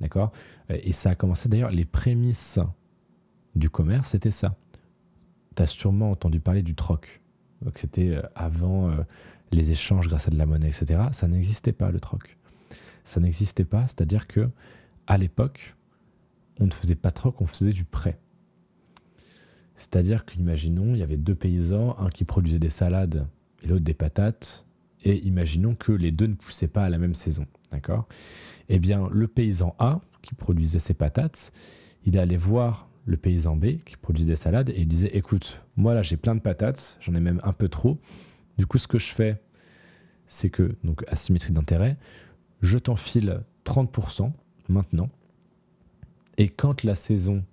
D'accord? 0.00 0.32
Et 0.68 0.92
ça 0.92 1.10
a 1.10 1.14
commencé 1.14 1.48
d'ailleurs, 1.48 1.70
les 1.70 1.84
prémices 1.84 2.58
du 3.54 3.70
commerce, 3.70 4.10
c'était 4.10 4.30
ça. 4.32 4.56
Tu 5.54 5.62
as 5.62 5.66
sûrement 5.66 6.10
entendu 6.10 6.40
parler 6.40 6.62
du 6.62 6.74
troc. 6.74 7.20
C'était 7.76 8.16
euh, 8.16 8.22
avant 8.34 8.90
euh, 8.90 8.94
les 9.52 9.70
échanges 9.70 10.08
grâce 10.08 10.26
à 10.26 10.30
de 10.30 10.36
la 10.36 10.46
monnaie, 10.46 10.68
etc. 10.68 11.00
Ça 11.12 11.28
n'existait 11.28 11.72
pas, 11.72 11.90
le 11.90 12.00
troc. 12.00 12.36
Ça 13.04 13.20
n'existait 13.20 13.64
pas, 13.64 13.86
c'est-à-dire 13.86 14.26
que 14.26 14.48
à 15.06 15.18
l'époque, 15.18 15.74
on 16.60 16.66
ne 16.66 16.72
faisait 16.72 16.94
pas 16.94 17.10
troc, 17.10 17.40
on 17.40 17.46
faisait 17.46 17.72
du 17.72 17.84
prêt. 17.84 18.18
C'est-à-dire 19.76 20.24
qu'imaginons, 20.24 20.94
il 20.94 20.98
y 20.98 21.02
avait 21.02 21.16
deux 21.16 21.34
paysans, 21.34 21.96
un 21.98 22.08
qui 22.08 22.24
produisait 22.24 22.58
des 22.58 22.70
salades 22.70 23.26
et 23.62 23.66
l'autre 23.66 23.84
des 23.84 23.94
patates, 23.94 24.64
et 25.04 25.18
imaginons 25.26 25.74
que 25.74 25.92
les 25.92 26.12
deux 26.12 26.26
ne 26.26 26.34
poussaient 26.34 26.68
pas 26.68 26.84
à 26.84 26.88
la 26.88 26.98
même 26.98 27.14
saison, 27.14 27.46
d'accord? 27.72 28.06
Eh 28.68 28.78
bien, 28.78 29.08
le 29.10 29.26
paysan 29.26 29.74
A, 29.78 30.00
qui 30.22 30.34
produisait 30.34 30.78
ses 30.78 30.94
patates, 30.94 31.52
il 32.04 32.16
allait 32.18 32.36
voir 32.36 32.88
le 33.04 33.16
paysan 33.16 33.56
B, 33.56 33.78
qui 33.84 33.96
produisait 33.96 34.28
des 34.28 34.36
salades, 34.36 34.70
et 34.70 34.80
il 34.80 34.88
disait, 34.88 35.10
écoute, 35.16 35.60
moi 35.76 35.94
là 35.94 36.02
j'ai 36.02 36.16
plein 36.16 36.36
de 36.36 36.40
patates, 36.40 36.98
j'en 37.00 37.14
ai 37.14 37.20
même 37.20 37.40
un 37.42 37.52
peu 37.52 37.68
trop, 37.68 37.98
du 38.58 38.66
coup 38.66 38.78
ce 38.78 38.86
que 38.86 38.98
je 38.98 39.12
fais, 39.12 39.42
c'est 40.28 40.50
que, 40.50 40.76
donc 40.84 41.02
asymétrie 41.08 41.52
d'intérêt, 41.52 41.96
je 42.60 42.78
t'enfile 42.78 43.40
30% 43.64 44.32
maintenant, 44.68 45.10
et 46.38 46.48
quand 46.48 46.82
la 46.82 46.94
saison 46.94 47.44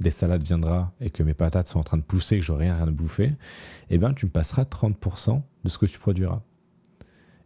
des 0.00 0.10
salades 0.10 0.42
viendra 0.42 0.92
et 1.00 1.10
que 1.10 1.22
mes 1.22 1.34
patates 1.34 1.68
sont 1.68 1.78
en 1.78 1.84
train 1.84 1.96
de 1.96 2.02
pousser, 2.02 2.38
que 2.38 2.44
je 2.44 2.52
rien, 2.52 2.74
rien 2.74 2.88
à 2.88 2.90
bouffer, 2.90 3.32
eh 3.90 3.98
bien, 3.98 4.12
tu 4.12 4.26
me 4.26 4.30
passeras 4.30 4.64
30% 4.64 5.42
de 5.64 5.68
ce 5.68 5.78
que 5.78 5.86
tu 5.86 5.98
produiras. 5.98 6.42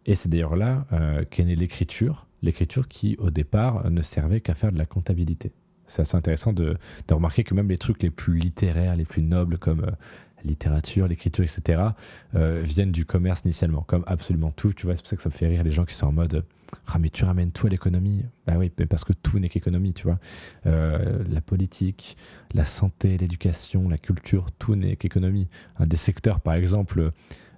Et 0.07 0.14
c'est 0.14 0.28
d'ailleurs 0.28 0.57
là 0.57 0.87
euh, 0.92 1.25
qu'est 1.28 1.45
née 1.45 1.57
l'écriture, 1.57 2.26
l'écriture 2.42 2.88
qui, 2.88 3.16
au 3.19 3.30
départ, 3.30 3.90
ne 3.90 4.02
servait 4.02 4.40
qu'à 4.40 4.54
faire 4.54 4.73
de 4.73 4.78
la 4.78 4.87
comptabilité. 4.87 5.52
C'est 5.87 6.02
assez 6.02 6.16
intéressant 6.16 6.52
de, 6.52 6.76
remarquer 7.11 7.42
que 7.42 7.54
même 7.54 7.69
les 7.69 7.78
trucs 7.78 8.02
les 8.02 8.11
plus 8.11 8.38
littéraires, 8.38 8.97
les 8.97 9.04
plus 9.04 9.23
nobles, 9.23 9.59
comme 9.59 9.80
euh, 9.80 9.90
littérature, 10.45 11.09
l'écriture, 11.09 11.45
etc., 11.45 11.83
euh, 12.35 12.63
viennent 12.65 12.93
du 12.93 13.05
commerce 13.05 13.43
initialement, 13.45 13.83
comme 13.83 14.05
absolument 14.07 14.51
tout. 14.51 14.73
Tu 14.73 14.87
vois, 14.87 14.97
c'est 14.97 15.03
pour 15.03 15.09
ça 15.09 15.17
que 15.17 15.23
ça 15.23 15.29
me 15.29 15.35
fait 15.35 15.47
rire 15.47 15.63
les 15.63 15.73
gens 15.73 15.85
qui 15.85 15.95
sont 15.95 16.07
en 16.07 16.13
mode 16.13 16.45
ah, 16.87 16.99
mais 16.99 17.11
tu 17.11 17.25
ramènes 17.25 17.53
tout 17.53 17.67
à 17.67 17.71
l'économie. 17.71 18.25
Bah 18.47 18.55
oui, 18.57 18.71
parce 18.71 19.05
que 19.05 19.13
tout 19.13 19.39
n'est 19.39 19.49
qu'économie, 19.49 19.93
tu 19.93 20.05
vois. 20.05 20.19
Euh, 20.67 21.23
la 21.29 21.41
politique, 21.41 22.17
la 22.55 22.65
santé, 22.65 23.17
l'éducation, 23.19 23.89
la 23.89 23.99
culture, 23.99 24.47
tout 24.59 24.77
n'est 24.77 24.97
qu'économie. 24.97 25.49
Un 25.79 25.87
des 25.87 25.97
secteurs, 25.97 26.41
par 26.41 26.55
exemple, 26.55 27.13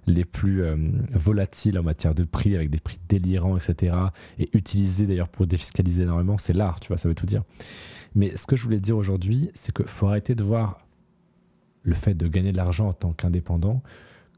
les 0.05 0.25
plus 0.25 0.63
euh, 0.63 0.75
volatiles 1.11 1.79
en 1.79 1.83
matière 1.83 2.13
de 2.13 2.23
prix, 2.23 2.55
avec 2.55 2.69
des 2.69 2.79
prix 2.79 2.99
délirants, 3.07 3.57
etc., 3.57 3.95
et 4.39 4.49
utilisés 4.53 5.07
d'ailleurs 5.07 5.29
pour 5.29 5.47
défiscaliser 5.47 6.03
énormément, 6.03 6.37
c'est 6.37 6.53
l'art, 6.53 6.79
tu 6.79 6.89
vois, 6.89 6.97
ça 6.97 7.07
veut 7.07 7.15
tout 7.15 7.25
dire. 7.25 7.43
Mais 8.15 8.35
ce 8.37 8.45
que 8.45 8.55
je 8.55 8.63
voulais 8.63 8.79
dire 8.79 8.97
aujourd'hui, 8.97 9.49
c'est 9.53 9.73
qu'il 9.73 9.87
faut 9.87 10.07
arrêter 10.07 10.35
de 10.35 10.43
voir 10.43 10.77
le 11.83 11.93
fait 11.93 12.15
de 12.15 12.27
gagner 12.27 12.51
de 12.51 12.57
l'argent 12.57 12.87
en 12.87 12.93
tant 12.93 13.13
qu'indépendant 13.13 13.83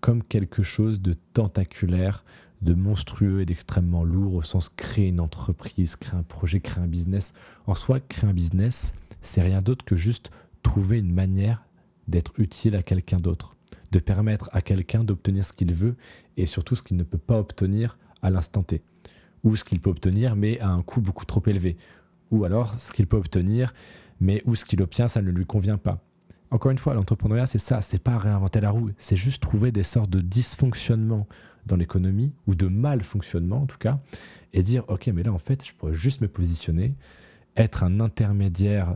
comme 0.02 0.24
quelque 0.24 0.62
chose 0.62 1.02
de 1.02 1.16
tentaculaire, 1.34 2.26
de 2.62 2.76
monstrueux 2.76 3.42
et 3.42 3.46
d'extrêmement 3.46 4.04
lourd 4.04 4.36
au 4.36 4.42
sens 4.44 4.70
créer 4.70 5.08
une 5.08 5.20
entreprise, 5.20 5.96
créer 5.96 6.20
un 6.20 6.24
projet, 6.24 6.60
créer 6.60 6.84
un 6.84 6.88
business. 6.88 7.34
En 7.66 7.74
soi, 7.74 8.00
créer 8.00 8.30
un 8.30 8.34
business, 8.34 8.94
c'est 9.22 9.42
rien 9.42 9.62
d'autre 9.62 9.84
que 9.84 9.96
juste 9.96 10.30
trouver 10.62 11.00
une 11.00 11.12
manière 11.12 11.64
d'être 12.08 12.34
utile 12.38 12.76
à 12.76 12.84
quelqu'un 12.84 13.18
d'autre, 13.18 13.56
de 13.92 14.00
permettre 14.00 14.50
à 14.54 14.62
quelqu'un 14.62 15.04
d'obtenir 15.04 15.44
ce 15.44 15.54
qu'il 15.54 15.74
veut 15.74 15.96
et 16.38 16.46
surtout 16.46 16.76
ce 16.76 16.84
qu'il 16.84 16.98
ne 16.98 17.04
peut 17.04 17.18
pas 17.18 17.40
obtenir 17.40 17.98
à 18.22 18.30
l'instant 18.30 18.64
T, 18.64 18.84
ou 19.44 19.56
ce 19.56 19.64
qu'il 19.64 19.80
peut 19.80 19.90
obtenir 19.90 20.36
mais 20.36 20.60
à 20.60 20.70
un 20.70 20.84
coût 20.84 21.02
beaucoup 21.02 21.26
trop 21.26 21.42
élevé, 21.48 21.78
ou 22.30 22.44
alors 22.44 22.80
ce 22.80 22.92
qu'il 22.92 23.08
peut 23.08 23.18
obtenir 23.18 23.74
mais 24.20 24.42
où 24.46 24.56
ce 24.56 24.66
qu'il 24.66 24.82
obtient 24.82 25.08
ça 25.08 25.22
ne 25.22 25.32
lui 25.32 25.46
convient 25.46 25.78
pas. 25.78 26.04
Encore 26.56 26.72
une 26.72 26.78
fois, 26.78 26.94
l'entrepreneuriat 26.94 27.48
c'est 27.48 27.60
ça, 27.60 27.82
c'est 27.82 28.00
pas 28.00 28.18
réinventer 28.18 28.62
la 28.62 28.70
roue, 28.70 28.92
c'est 28.98 29.18
juste 29.18 29.44
trouver 29.44 29.74
des 29.74 29.84
sortes 29.84 30.10
de 30.10 30.22
dysfonctionnements 30.22 31.28
dans 31.66 31.76
l'économie, 31.76 32.32
ou 32.48 32.56
de 32.56 32.68
mal 32.68 33.04
fonctionnement 33.04 33.64
en 33.64 33.66
tout 33.66 33.78
cas, 33.78 34.00
et 34.54 34.64
dire, 34.64 34.86
ok, 34.88 35.08
mais 35.08 35.24
là 35.24 35.34
en 35.34 35.38
fait, 35.38 35.68
je 35.68 35.74
pourrais 35.74 35.94
juste 35.94 36.22
me 36.22 36.30
positionner, 36.30 36.96
être 37.58 37.84
un 37.84 38.00
intermédiaire 38.00 38.96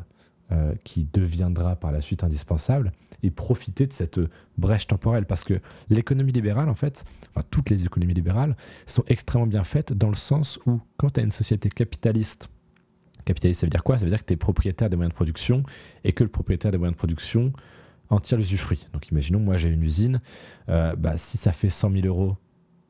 euh, 0.54 0.74
qui 0.86 1.06
deviendra 1.12 1.76
par 1.76 1.92
la 1.92 2.00
suite 2.00 2.24
indispensable, 2.24 2.94
et 3.24 3.30
profiter 3.30 3.88
de 3.88 3.92
cette 3.92 4.22
brèche 4.58 4.88
temporelle. 4.88 5.26
Parce 5.26 5.44
que 5.44 5.60
l'économie 5.90 6.32
libérale, 6.32 6.70
en 6.70 6.76
fait, 6.76 7.04
enfin 7.36 7.46
toutes 7.52 7.70
les 7.70 7.84
économies 7.84 8.14
libérales, 8.14 8.56
sont 8.88 9.04
extrêmement 9.08 9.48
bien 9.48 9.66
faites 9.66 9.92
dans 9.92 10.08
le 10.08 10.16
sens 10.16 10.60
où 10.66 10.80
quand 10.96 11.10
tu 11.10 11.20
as 11.20 11.24
une 11.24 11.30
société 11.30 11.68
capitaliste, 11.68 12.48
capitaliste 13.30 13.62
ça 13.62 13.68
veut 13.68 13.72
dire 13.72 13.84
quoi? 13.84 13.98
Ça 13.98 14.06
veut 14.06 14.10
dire 14.10 14.20
que 14.20 14.26
tu 14.26 14.34
es 14.34 14.38
propriétaire 14.38 14.90
des 14.90 14.96
moyens 14.96 15.12
de 15.12 15.16
production, 15.16 15.64
et 16.04 16.14
que 16.14 16.24
le 16.24 16.30
propriétaire 16.30 16.72
des 16.72 16.78
moyens 16.78 16.96
de 16.96 16.98
production 16.98 17.54
en 18.10 18.20
tire 18.20 18.38
l'usufruit. 18.38 18.88
Donc 18.94 19.08
imaginons, 19.10 19.40
moi 19.40 19.58
j'ai 19.58 19.70
une 19.70 19.84
usine, 19.84 20.20
euh, 20.70 20.96
bah, 20.96 21.18
si 21.18 21.38
ça 21.38 21.52
fait 21.52 21.70
100 21.70 21.92
000 21.92 22.08
euros 22.08 22.38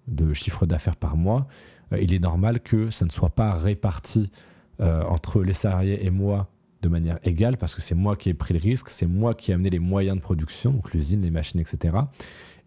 de 0.07 0.33
chiffre 0.33 0.65
d'affaires 0.65 0.95
par 0.95 1.17
mois, 1.17 1.47
euh, 1.91 1.99
il 2.01 2.13
est 2.13 2.19
normal 2.19 2.61
que 2.61 2.89
ça 2.89 3.05
ne 3.05 3.09
soit 3.09 3.29
pas 3.29 3.53
réparti 3.53 4.31
euh, 4.79 5.03
entre 5.03 5.43
les 5.43 5.53
salariés 5.53 6.05
et 6.05 6.09
moi 6.09 6.49
de 6.81 6.87
manière 6.87 7.19
égale, 7.23 7.57
parce 7.57 7.75
que 7.75 7.81
c'est 7.81 7.95
moi 7.95 8.15
qui 8.15 8.29
ai 8.29 8.33
pris 8.33 8.53
le 8.53 8.61
risque, 8.61 8.89
c'est 8.89 9.07
moi 9.07 9.33
qui 9.33 9.51
ai 9.51 9.53
amené 9.53 9.69
les 9.69 9.79
moyens 9.79 10.15
de 10.15 10.21
production, 10.21 10.71
donc 10.71 10.93
l'usine, 10.93 11.21
les 11.21 11.31
machines, 11.31 11.59
etc. 11.59 11.97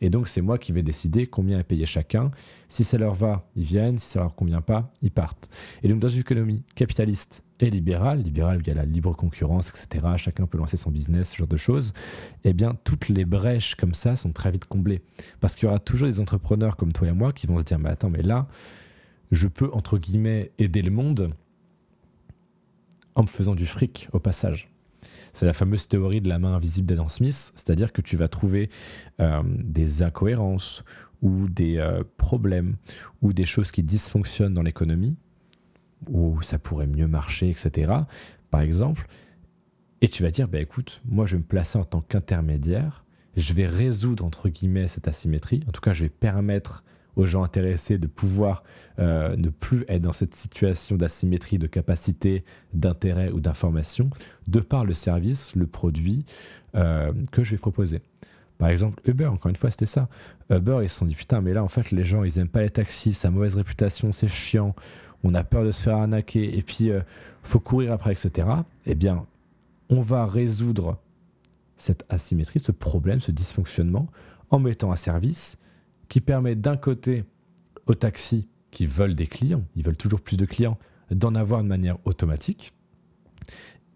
Et 0.02 0.10
donc 0.10 0.26
c'est 0.26 0.40
moi 0.42 0.58
qui 0.58 0.72
vais 0.72 0.82
décider 0.82 1.28
combien 1.28 1.60
est 1.60 1.64
payé 1.64 1.86
chacun. 1.86 2.32
Si 2.68 2.82
ça 2.82 2.98
leur 2.98 3.14
va, 3.14 3.48
ils 3.54 3.62
viennent, 3.62 3.98
si 3.98 4.10
ça 4.10 4.18
leur 4.18 4.34
convient 4.34 4.60
pas, 4.60 4.92
ils 5.00 5.12
partent. 5.12 5.48
Et 5.84 5.88
donc 5.88 6.00
dans 6.00 6.08
une 6.08 6.20
économie 6.20 6.64
capitaliste 6.74 7.44
et 7.60 7.70
libérale, 7.70 8.20
libérale 8.20 8.58
il 8.62 8.66
y 8.66 8.72
a 8.72 8.74
la 8.74 8.84
libre 8.84 9.14
concurrence, 9.14 9.68
etc., 9.68 10.04
chacun 10.16 10.46
peut 10.46 10.58
lancer 10.58 10.76
son 10.76 10.90
business, 10.90 11.30
ce 11.30 11.36
genre 11.36 11.46
de 11.46 11.56
choses, 11.56 11.94
eh 12.42 12.52
bien 12.52 12.76
toutes 12.82 13.08
les 13.08 13.24
brèches 13.24 13.76
comme 13.76 13.94
ça 13.94 14.16
sont 14.16 14.32
très 14.32 14.50
vite 14.50 14.64
comblées. 14.64 15.02
Parce 15.40 15.54
qu'il 15.54 15.66
y 15.66 15.70
aura 15.70 15.78
toujours 15.78 16.08
des 16.08 16.18
entrepreneurs 16.18 16.76
comme 16.76 16.92
toi 16.92 17.06
et 17.06 17.12
moi 17.12 17.32
qui 17.32 17.46
vont 17.46 17.60
se 17.60 17.64
dire, 17.64 17.78
mais 17.78 17.90
attends, 17.90 18.10
mais 18.10 18.22
là, 18.22 18.48
je 19.30 19.46
peux, 19.46 19.70
entre 19.72 19.98
guillemets, 19.98 20.50
aider 20.58 20.82
le 20.82 20.90
monde 20.90 21.32
en 23.14 23.22
me 23.22 23.28
faisant 23.28 23.54
du 23.54 23.66
fric 23.66 24.08
au 24.12 24.18
passage. 24.18 24.68
C'est 25.32 25.46
la 25.46 25.52
fameuse 25.52 25.88
théorie 25.88 26.20
de 26.20 26.28
la 26.28 26.38
main 26.38 26.54
invisible 26.54 26.86
d'Adam 26.86 27.08
Smith, 27.08 27.52
c'est-à-dire 27.54 27.92
que 27.92 28.02
tu 28.02 28.16
vas 28.16 28.28
trouver 28.28 28.68
euh, 29.20 29.42
des 29.44 30.02
incohérences 30.02 30.84
ou 31.22 31.48
des 31.48 31.78
euh, 31.78 32.02
problèmes 32.16 32.76
ou 33.22 33.32
des 33.32 33.46
choses 33.46 33.70
qui 33.70 33.82
dysfonctionnent 33.82 34.54
dans 34.54 34.62
l'économie, 34.62 35.16
où 36.10 36.42
ça 36.42 36.58
pourrait 36.58 36.86
mieux 36.86 37.06
marcher, 37.06 37.48
etc. 37.50 37.92
Par 38.50 38.60
exemple, 38.60 39.06
et 40.00 40.08
tu 40.08 40.24
vas 40.24 40.32
dire, 40.32 40.48
bah, 40.48 40.58
écoute, 40.58 41.00
moi 41.04 41.26
je 41.26 41.36
vais 41.36 41.38
me 41.38 41.46
placer 41.46 41.78
en 41.78 41.84
tant 41.84 42.00
qu'intermédiaire, 42.00 43.04
je 43.36 43.54
vais 43.54 43.66
résoudre 43.66 44.24
entre 44.24 44.48
guillemets 44.48 44.88
cette 44.88 45.08
asymétrie, 45.08 45.62
en 45.68 45.72
tout 45.72 45.80
cas 45.80 45.92
je 45.92 46.02
vais 46.02 46.10
permettre 46.10 46.84
aux 47.16 47.26
gens 47.26 47.42
intéressés 47.42 47.98
de 47.98 48.06
pouvoir 48.06 48.62
euh, 48.98 49.36
ne 49.36 49.48
plus 49.48 49.84
être 49.88 50.02
dans 50.02 50.12
cette 50.12 50.34
situation 50.34 50.96
d'asymétrie 50.96 51.58
de 51.58 51.66
capacité, 51.66 52.44
d'intérêt 52.72 53.30
ou 53.30 53.40
d'information, 53.40 54.10
de 54.48 54.60
par 54.60 54.84
le 54.84 54.94
service, 54.94 55.54
le 55.54 55.66
produit 55.66 56.24
euh, 56.74 57.12
que 57.30 57.42
je 57.42 57.52
vais 57.52 57.58
proposer. 57.58 58.00
Par 58.58 58.68
exemple, 58.68 59.02
Uber, 59.08 59.26
encore 59.26 59.50
une 59.50 59.56
fois, 59.56 59.70
c'était 59.70 59.86
ça. 59.86 60.08
Uber, 60.50 60.80
ils 60.82 60.88
se 60.88 60.98
sont 60.98 61.06
dit, 61.06 61.14
putain, 61.14 61.40
mais 61.40 61.52
là, 61.52 61.64
en 61.64 61.68
fait, 61.68 61.90
les 61.90 62.04
gens, 62.04 62.22
ils 62.22 62.38
aiment 62.38 62.48
pas 62.48 62.62
les 62.62 62.70
taxis, 62.70 63.12
sa 63.12 63.30
mauvaise 63.30 63.56
réputation, 63.56 64.12
c'est 64.12 64.28
chiant. 64.28 64.74
on 65.24 65.34
a 65.34 65.44
peur 65.44 65.64
de 65.64 65.72
se 65.72 65.82
faire 65.82 65.96
arnaquer, 65.96 66.56
et 66.56 66.62
puis 66.62 66.90
euh, 66.90 67.00
faut 67.42 67.60
courir 67.60 67.92
après, 67.92 68.12
etc., 68.12 68.48
eh 68.86 68.94
bien, 68.94 69.26
on 69.88 70.00
va 70.00 70.26
résoudre 70.26 70.98
cette 71.76 72.04
asymétrie, 72.08 72.60
ce 72.60 72.72
problème, 72.72 73.20
ce 73.20 73.32
dysfonctionnement, 73.32 74.06
en 74.50 74.58
mettant 74.58 74.92
un 74.92 74.96
service 74.96 75.58
qui 76.12 76.20
permet 76.20 76.56
d'un 76.56 76.76
côté 76.76 77.24
aux 77.86 77.94
taxis 77.94 78.46
qui 78.70 78.84
veulent 78.84 79.14
des 79.14 79.26
clients, 79.26 79.64
ils 79.76 79.82
veulent 79.82 79.96
toujours 79.96 80.20
plus 80.20 80.36
de 80.36 80.44
clients, 80.44 80.76
d'en 81.10 81.34
avoir 81.34 81.62
de 81.62 81.68
manière 81.68 81.96
automatique, 82.04 82.74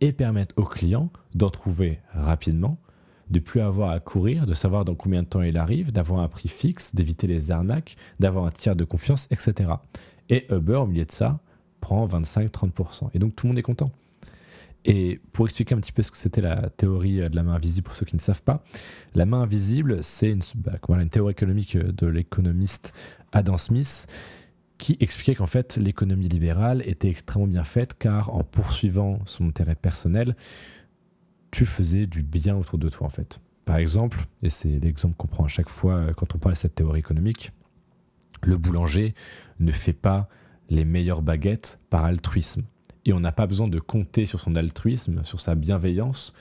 et 0.00 0.14
permettre 0.14 0.54
aux 0.56 0.64
clients 0.64 1.11
d'en 1.35 1.50
trouver 1.50 2.00
rapidement, 2.14 2.78
de 3.28 3.38
plus 3.38 3.61
avoir 3.61 3.90
à 3.90 4.00
courir, 4.00 4.46
de 4.46 4.54
savoir 4.54 4.87
dans 4.87 4.94
combien 4.94 5.25
de 5.25 5.28
temps 5.28 5.42
il 5.42 5.58
arrive, 5.58 5.92
d'avoir 5.92 6.23
un 6.23 6.28
prix 6.28 6.49
fixe, 6.49 6.94
d'éviter 6.94 7.26
les 7.26 7.50
arnaques, 7.50 7.96
d'avoir 8.18 8.46
un 8.46 8.50
tiers 8.50 8.76
de 8.76 8.85
confiance, 8.85 9.28
etc. 9.30 9.73
Et 10.30 10.46
Uber, 10.50 10.76
au 10.76 10.87
milieu 10.87 11.04
de 11.04 11.12
ça, 11.12 11.40
prend 11.82 12.06
25-30%. 12.06 13.11
Et 13.12 13.18
donc 13.18 13.37
tout 13.37 13.44
le 13.44 13.50
monde 13.50 13.58
est 13.58 13.62
content. 13.62 13.90
Et 14.88 15.21
pour 15.33 15.47
expliquer 15.47 15.75
un 15.75 15.78
petit 15.78 15.90
peu 15.90 16.05
ce 16.05 16.12
que 16.12 16.16
c'était 16.16 16.40
la 16.40 16.71
théorie 16.71 17.16
de 17.19 17.35
la 17.35 17.43
main 17.43 17.55
invisible 17.55 17.88
pour 17.88 17.97
ceux 17.97 18.07
qui 18.07 18.14
ne 18.14 18.21
savent 18.21 18.43
pas, 18.43 18.62
la 19.14 19.26
main 19.26 19.43
invisible, 19.43 20.02
c'est 20.05 20.31
une, 20.31 20.43
bah, 20.55 20.78
théorie 21.11 21.33
économique 21.33 21.76
de 21.76 22.07
l'économiste 22.07 22.93
Adam 23.33 23.59
Smith 23.59 24.07
qui 24.78 24.97
expliquait 25.00 25.35
qu'en 25.35 25.47
fait 25.47 25.76
l'économie 25.76 26.28
libérale 26.28 26.83
était 26.87 27.09
extrêmement 27.09 27.49
bien 27.49 27.64
faite 27.64 27.95
car 27.99 28.33
en 28.33 28.45
poursuivant 28.45 29.19
son 29.26 29.49
intérêt 29.49 29.75
personnel, 29.75 30.37
tu 31.50 31.66
faisais 31.66 32.07
du 32.07 32.23
bien 32.23 32.57
autour 32.57 32.78
de 32.78 32.88
toi 32.88 33.09
en 33.09 33.11
fait. 33.11 33.40
Par 33.64 33.78
exemple, 33.78 34.26
et 34.45 34.50
c'est 34.50 34.78
l'exemple 34.78 35.16
qu'on 35.16 35.26
prend 35.26 35.45
à 35.45 35.49
chaque 35.49 35.69
fois 35.69 35.95
euh, 35.95 36.12
quand 36.12 36.37
on 36.37 36.38
parle 36.38 36.55
de 36.55 36.59
cette 36.59 36.76
théorie 36.76 37.00
économique, 37.00 37.50
le 38.45 38.57
boulanger 38.57 39.14
ne 39.59 39.73
fait 39.73 39.93
pas 39.93 40.28
les 40.69 40.85
meilleures 40.85 41.23
baguettes 41.23 41.81
par 41.90 42.05
altruisme. 42.05 42.62
Et 43.06 43.12
on 43.12 43.20
n'a 43.20 43.32
pas 43.32 43.46
besoin 43.46 43.68
de 43.68 43.78
compter 43.78 44.26
sur 44.26 44.40
son 44.40 44.56
altruisme, 44.56 45.25
sur 45.25 45.40
sa 45.40 45.54
bienveillance, 45.54 46.34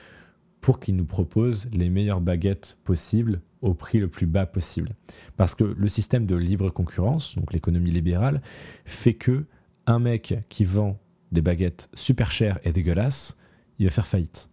pour 0.61 0.79
qu'il 0.79 0.95
nous 0.95 1.05
propose 1.05 1.69
les 1.71 1.89
meilleures 1.89 2.21
baguettes 2.21 2.79
possibles 2.83 3.39
au 3.61 3.75
prix 3.75 3.99
le 3.99 4.07
plus 4.07 4.25
bas 4.25 4.47
possible. 4.47 4.95
Parce 5.37 5.53
que 5.53 5.63
le 5.63 5.89
système 5.89 6.25
de 6.25 6.35
libre 6.35 6.71
concurrence, 6.71 7.35
donc 7.35 7.53
l'économie 7.53 7.91
libérale, 7.91 8.41
fait 8.83 9.13
que 9.13 9.45
un 9.85 9.99
mec 9.99 10.39
qui 10.49 10.65
vend 10.65 10.99
des 11.31 11.43
baguettes 11.43 11.87
super 11.93 12.31
chères 12.31 12.59
et 12.63 12.71
dégueulasses, 12.71 13.37
il 13.77 13.85
va 13.85 13.91
faire 13.91 14.07
faillite. 14.07 14.49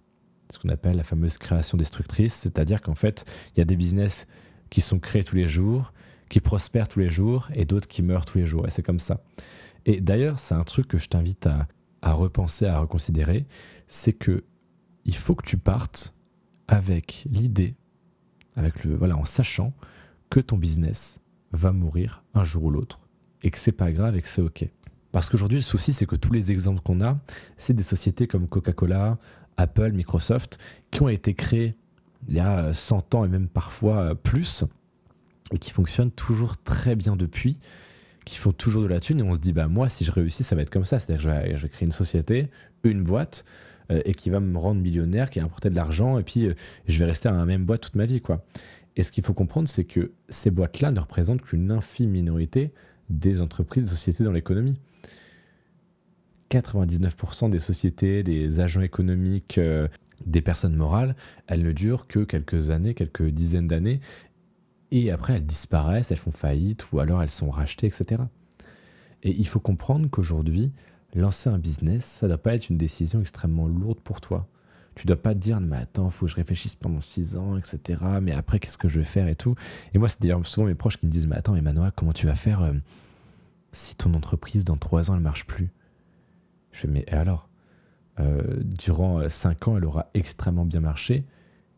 Ce 0.51 0.59
qu'on 0.59 0.69
appelle 0.69 0.99
la 0.99 1.05
fameuse 1.05 1.39
création 1.39 1.79
destructrice, 1.79 2.35
c'est-à-dire 2.35 2.83
qu'en 2.83 2.95
fait, 2.95 3.25
il 3.55 3.61
y 3.61 3.63
a 3.63 3.65
des 3.65 3.77
business 3.77 4.27
qui 4.69 4.83
sont 4.83 4.99
créés 4.99 5.25
tous 5.25 5.37
les 5.37 5.49
jours, 5.49 5.95
qui 6.29 6.41
prospèrent 6.41 6.89
tous 6.89 7.01
les 7.01 7.09
jours, 7.09 7.49
et 7.55 7.65
d'autres 7.65 7.89
qui 7.89 8.03
meurent 8.03 8.27
tous 8.27 8.37
les 8.37 8.45
jours. 8.45 8.67
Et 8.67 8.71
c'est 8.71 8.83
comme 8.83 8.99
ça. 8.99 9.25
Et 9.87 10.03
d'ailleurs, 10.03 10.39
c'est 10.39 10.55
un 10.55 10.65
truc 10.65 10.89
que 10.89 10.99
je 10.99 11.09
t'invite 11.09 11.47
à, 11.47 11.67
à 12.03 12.13
repenser, 12.13 12.67
à 12.67 12.79
reconsidérer, 12.81 13.47
c'est 13.87 14.13
que 14.13 14.45
il 15.05 15.17
faut 15.17 15.35
que 15.35 15.47
tu 15.47 15.57
partes 15.57 16.15
avec 16.69 17.27
l'idée, 17.31 17.75
avec 18.57 18.85
le 18.85 18.95
voilà, 18.95 19.17
en 19.17 19.25
sachant 19.25 19.73
que 20.31 20.41
ton 20.41 20.57
business 20.57 21.21
va 21.53 21.73
mourir 21.73 22.23
un 22.35 22.45
jour 22.45 22.65
ou 22.65 22.71
l'autre 22.71 23.01
et 23.43 23.51
que 23.51 23.59
c'est 23.59 23.73
pas 23.73 23.93
grave 23.93 24.17
et 24.17 24.23
que 24.23 24.29
c'est 24.29 24.43
ok. 24.43 24.69
Parce 25.11 25.29
qu'aujourd'hui, 25.29 25.59
le 25.59 25.63
souci, 25.63 25.93
c'est 25.93 26.07
que 26.07 26.17
tous 26.17 26.33
les 26.33 26.51
exemples 26.51 26.81
qu'on 26.81 27.03
a, 27.03 27.19
c'est 27.57 27.75
des 27.75 27.83
sociétés 27.83 28.27
comme 28.27 28.49
Coca-Cola, 28.49 29.19
Apple, 29.59 29.93
Microsoft, 29.93 30.59
qui 30.91 31.03
ont 31.03 31.09
été 31.09 31.35
créées 31.35 31.77
il 32.29 32.35
y 32.35 32.41
a 32.41 32.73
100 32.73 33.15
ans 33.15 33.25
et 33.25 33.29
même 33.29 33.49
parfois 33.49 34.15
plus, 34.15 34.65
et 35.51 35.59
qui 35.59 35.71
fonctionnent 35.71 36.13
toujours 36.13 36.57
très 36.57 36.97
bien 36.97 37.17
depuis, 37.17 37.59
qui 38.25 38.37
font 38.39 38.53
toujours 38.53 38.83
de 38.83 38.89
la 38.89 39.01
thune, 39.01 39.21
et 39.21 39.23
on 39.23 39.35
se 39.35 39.41
dit, 39.41 39.53
bah 39.53 39.69
moi, 39.69 39.89
si 39.89 40.05
je 40.05 40.13
réussis, 40.13 40.45
ça 40.45 40.55
va 40.55 40.63
être 40.63 40.71
comme 40.71 40.85
ça, 40.85 40.99
c'est-à-dire 40.99 41.27
que 41.27 41.57
je 41.57 41.63
vais 41.63 41.69
créer 41.69 41.87
une 41.87 41.93
société, 41.93 42.49
une 42.85 43.03
boîte, 43.03 43.45
euh, 43.91 44.01
et 44.05 44.15
qui 44.15 44.31
va 44.31 44.41
me 44.41 44.59
rendre 44.59 44.81
millionnaire, 44.81 45.31
qui 45.31 45.39
va 45.41 45.47
apporter 45.47 45.71
de 45.71 45.77
l'argent, 45.77 46.19
et 46.19 46.23
puis 46.23 46.47
euh, 46.47 46.55
je 46.87 46.99
vais 46.99 47.05
rester 47.05 47.29
à 47.29 47.33
la 47.33 47.45
même 47.45 47.65
boîte 47.65 47.83
toute 47.83 47.97
ma 47.97 48.07
vie, 48.07 48.21
quoi. 48.21 48.45
Et 48.97 49.03
ce 49.03 49.11
qu'il 49.11 49.25
faut 49.25 49.35
comprendre, 49.35 49.69
c'est 49.69 49.85
que 49.85 50.13
ces 50.29 50.51
boîtes-là 50.51 50.93
ne 50.93 51.01
représentent 51.01 51.43
qu'une 51.43 51.71
infime 51.71 52.11
minorité 52.11 52.73
des 53.09 53.41
entreprises, 53.41 53.85
des 53.85 53.91
sociétés 53.91 54.25
dans 54.25 54.33
l'économie. 54.33 54.79
99% 56.51 57.49
des 57.49 57.59
sociétés, 57.59 58.23
des 58.23 58.61
agents 58.61 58.83
économiques, 58.83 59.57
euh, 59.57 59.89
des 60.27 60.43
personnes 60.43 60.77
morales, 60.77 61.17
elles 61.47 61.63
ne 61.63 61.73
durent 61.73 62.07
que 62.07 62.21
quelques 62.21 62.71
années, 62.71 62.95
quelques 62.95 63.29
dizaines 63.29 63.67
d'années, 63.67 64.01
et 64.93 65.11
après 65.11 65.35
elles 65.35 65.47
disparaissent, 65.47 66.11
elles 66.11 66.19
font 66.19 66.31
faillite, 66.31 66.93
ou 66.93 67.01
alors 67.01 67.23
elles 67.23 67.31
sont 67.31 67.51
rachetées, 67.51 67.87
etc. 67.87 68.23
Et 69.23 69.31
il 69.31 69.49
faut 69.49 69.61
comprendre 69.61 70.09
qu'aujourd'hui, 70.11 70.73
lancer 71.15 71.49
un 71.49 71.59
business, 71.59 72.05
ça 72.05 72.27
ne 72.27 72.33
doit 72.33 72.43
pas 72.43 72.55
être 72.55 72.69
une 72.69 72.77
décision 72.77 73.21
extrêmement 73.21 73.67
lourde 73.67 74.01
pour 74.01 74.21
toi. 74.21 74.47
Tu 74.95 75.07
dois 75.07 75.17
pas 75.21 75.33
te 75.33 75.39
dire, 75.39 75.59
mais 75.61 75.77
attends, 75.77 76.11
faut 76.11 76.27
que 76.27 76.31
je 76.31 76.37
réfléchisse 76.37 76.75
pendant 76.75 77.01
six 77.01 77.37
ans, 77.37 77.57
etc. 77.57 78.05
Mais 78.21 78.33
après, 78.33 78.59
qu'est-ce 78.59 78.77
que 78.77 78.89
je 78.89 78.99
vais 78.99 79.07
faire 79.07 79.27
et 79.29 79.35
tout. 79.35 79.55
Et 79.95 79.99
moi, 79.99 80.09
c'est 80.09 80.21
d'ailleurs 80.21 80.47
souvent 80.47 80.67
mes 80.67 80.75
proches 80.75 80.99
qui 80.99 81.07
me 81.07 81.11
disent, 81.11 81.27
mais 81.27 81.37
attends, 81.37 81.57
Emmanuel, 81.57 81.93
comment 81.97 82.13
tu 82.13 82.27
vas 82.27 82.35
faire 82.35 82.63
euh, 82.63 82.75
si 83.73 83.97
ton 83.97 84.13
entreprise, 84.13 84.67
dans 84.67 84.77
trois 84.77 85.11
ans, 85.11 85.15
elle 85.15 85.23
marche 85.23 85.47
plus? 85.47 85.71
Je 86.73 86.81
fais, 86.81 86.89
mais 86.89 87.09
alors? 87.11 87.49
Euh, 88.21 88.59
Durant 88.63 89.21
euh, 89.21 89.31
cinq 89.31 89.67
ans, 89.69 89.79
elle 89.79 89.87
aura 89.87 90.11
extrêmement 90.13 90.67
bien 90.67 90.81
marché 90.81 91.25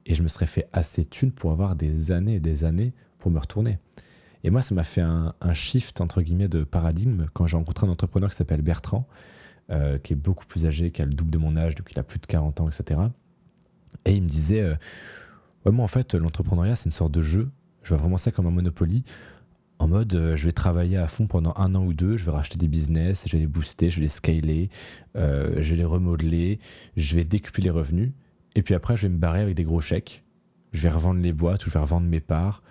et 0.06 0.14
je 0.14 0.22
me 0.22 0.28
serais 0.28 0.46
fait 0.46 0.68
assez 0.72 1.04
thunes 1.04 1.32
pour 1.32 1.50
avoir 1.50 1.76
des 1.76 2.12
années 2.12 2.36
et 2.36 2.40
des 2.40 2.64
années 2.64 2.92
pour 3.18 3.30
me 3.30 3.38
retourner. 3.38 3.78
Et 4.44 4.50
moi, 4.50 4.60
ça 4.60 4.74
m'a 4.74 4.84
fait 4.84 5.00
un, 5.00 5.34
shift, 5.54 6.02
entre 6.02 6.20
guillemets, 6.20 6.48
de 6.48 6.64
paradigme 6.64 7.26
quand 7.32 7.46
j'ai 7.46 7.56
rencontré 7.56 7.86
un 7.86 7.90
entrepreneur 7.90 8.28
qui 8.28 8.36
s'appelle 8.36 8.60
Bertrand, 8.60 9.08
euh, 9.70 9.96
qui 9.98 10.12
est 10.12 10.16
beaucoup 10.16 10.44
plus 10.44 10.66
âgé, 10.66 10.90
qui 10.90 11.00
a 11.00 11.06
le 11.06 11.14
double 11.14 11.30
de 11.30 11.38
mon 11.38 11.56
âge, 11.56 11.74
donc 11.74 11.90
il 11.90 11.98
a 11.98 12.02
plus 12.02 12.18
de 12.18 12.26
40 12.26 12.60
ans, 12.60 12.68
etc. 12.68 13.00
Et 14.04 14.12
il 14.12 14.22
me 14.22 14.28
disait, 14.28 14.60
euh, 14.60 14.76
moi, 15.64 15.82
en 15.82 15.88
fait, 15.88 16.14
l'entrepreneuriat, 16.14 16.76
c'est 16.76 16.84
une 16.84 16.90
sorte 16.90 17.12
de 17.12 17.22
jeu. 17.22 17.48
Je 17.82 17.88
vois 17.88 17.96
vraiment 17.96 18.18
ça 18.18 18.30
comme 18.32 18.46
un 18.46 18.50
Monopoly. 18.50 19.02
En 19.78 19.88
mode, 19.88 20.14
euh, 20.14 20.36
je 20.36 20.44
vais 20.44 20.52
travailler 20.52 20.98
à 20.98 21.08
fond 21.08 21.26
pendant 21.26 21.54
un 21.56 21.74
an 21.74 21.82
ou 21.82 21.94
deux, 21.94 22.18
je 22.18 22.26
vais 22.26 22.30
racheter 22.30 22.58
des 22.58 22.68
business, 22.68 23.24
je 23.26 23.32
vais 23.32 23.40
les 23.40 23.46
booster, 23.46 23.88
je 23.88 23.96
vais 23.96 24.02
les 24.02 24.08
scaler, 24.08 24.68
je 25.14 25.70
vais 25.70 25.76
les 25.76 25.84
remodeler, 25.86 26.58
je 26.98 27.16
vais 27.16 27.24
décupler 27.24 27.64
les 27.64 27.70
revenus. 27.70 28.12
Et 28.54 28.62
puis 28.62 28.74
après, 28.74 28.96
je 28.96 29.02
vais 29.02 29.08
me 29.08 29.18
barrer 29.18 29.40
avec 29.40 29.54
des 29.54 29.64
gros 29.64 29.80
chèques. 29.80 30.24
Je 30.72 30.80
vais 30.80 30.90
revendre 30.90 31.20
les 31.20 31.32
boîtes 31.32 31.64
je 31.64 31.70
vais 31.70 31.78
revendre 31.78 32.06
mes 32.06 32.20
parts. 32.20 32.62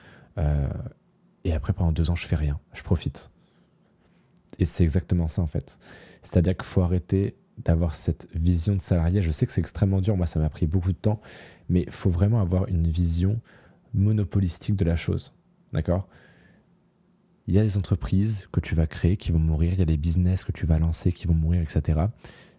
Et 1.46 1.54
après, 1.54 1.74
pendant 1.74 1.92
deux 1.92 2.10
ans, 2.10 2.16
je 2.16 2.26
fais 2.26 2.36
rien. 2.36 2.60
Je 2.74 2.84
profite. 2.84 3.32
Et 4.60 4.66
c'est 4.66 4.84
exactement 4.84 5.28
ça, 5.28 5.42
en 5.42 5.48
fait. 5.48 5.80
C'est-à-dire 6.22 6.56
qu'il 6.56 6.66
faut 6.66 6.82
arrêter 6.82 7.36
d'avoir 7.58 7.96
cette 7.96 8.28
vision 8.34 8.76
de 8.76 8.82
salarié. 8.82 9.22
Je 9.22 9.32
sais 9.32 9.46
que 9.46 9.52
c'est 9.52 9.62
extrêmement 9.62 10.02
dur. 10.02 10.16
Moi, 10.16 10.26
ça 10.26 10.40
m'a 10.40 10.50
pris 10.50 10.68
beaucoup 10.68 10.92
de 10.92 10.98
temps. 10.98 11.22
Mais 11.70 11.84
il 11.84 11.92
faut 11.92 12.10
vraiment 12.10 12.40
avoir 12.42 12.68
une 12.68 12.88
vision 12.88 13.40
monopolistique 13.94 14.76
de 14.76 14.86
la 14.86 14.96
chose. 14.96 15.34
D'accord? 15.74 16.08
Il 17.48 17.54
y 17.54 17.60
a 17.60 17.64
des 17.64 17.78
entreprises 17.78 18.48
que 18.52 18.60
tu 18.60 18.74
vas 18.74 18.88
créer 18.88 19.18
qui 19.18 19.32
vont 19.32 19.40
mourir. 19.40 19.74
Il 19.74 19.80
y 19.80 19.82
a 19.82 19.86
des 19.86 19.98
business 19.98 20.44
que 20.46 20.52
tu 20.52 20.66
vas 20.66 20.80
lancer 20.80 21.12
qui 21.12 21.28
vont 21.28 21.34
mourir, 21.34 21.62
etc. 21.62 22.06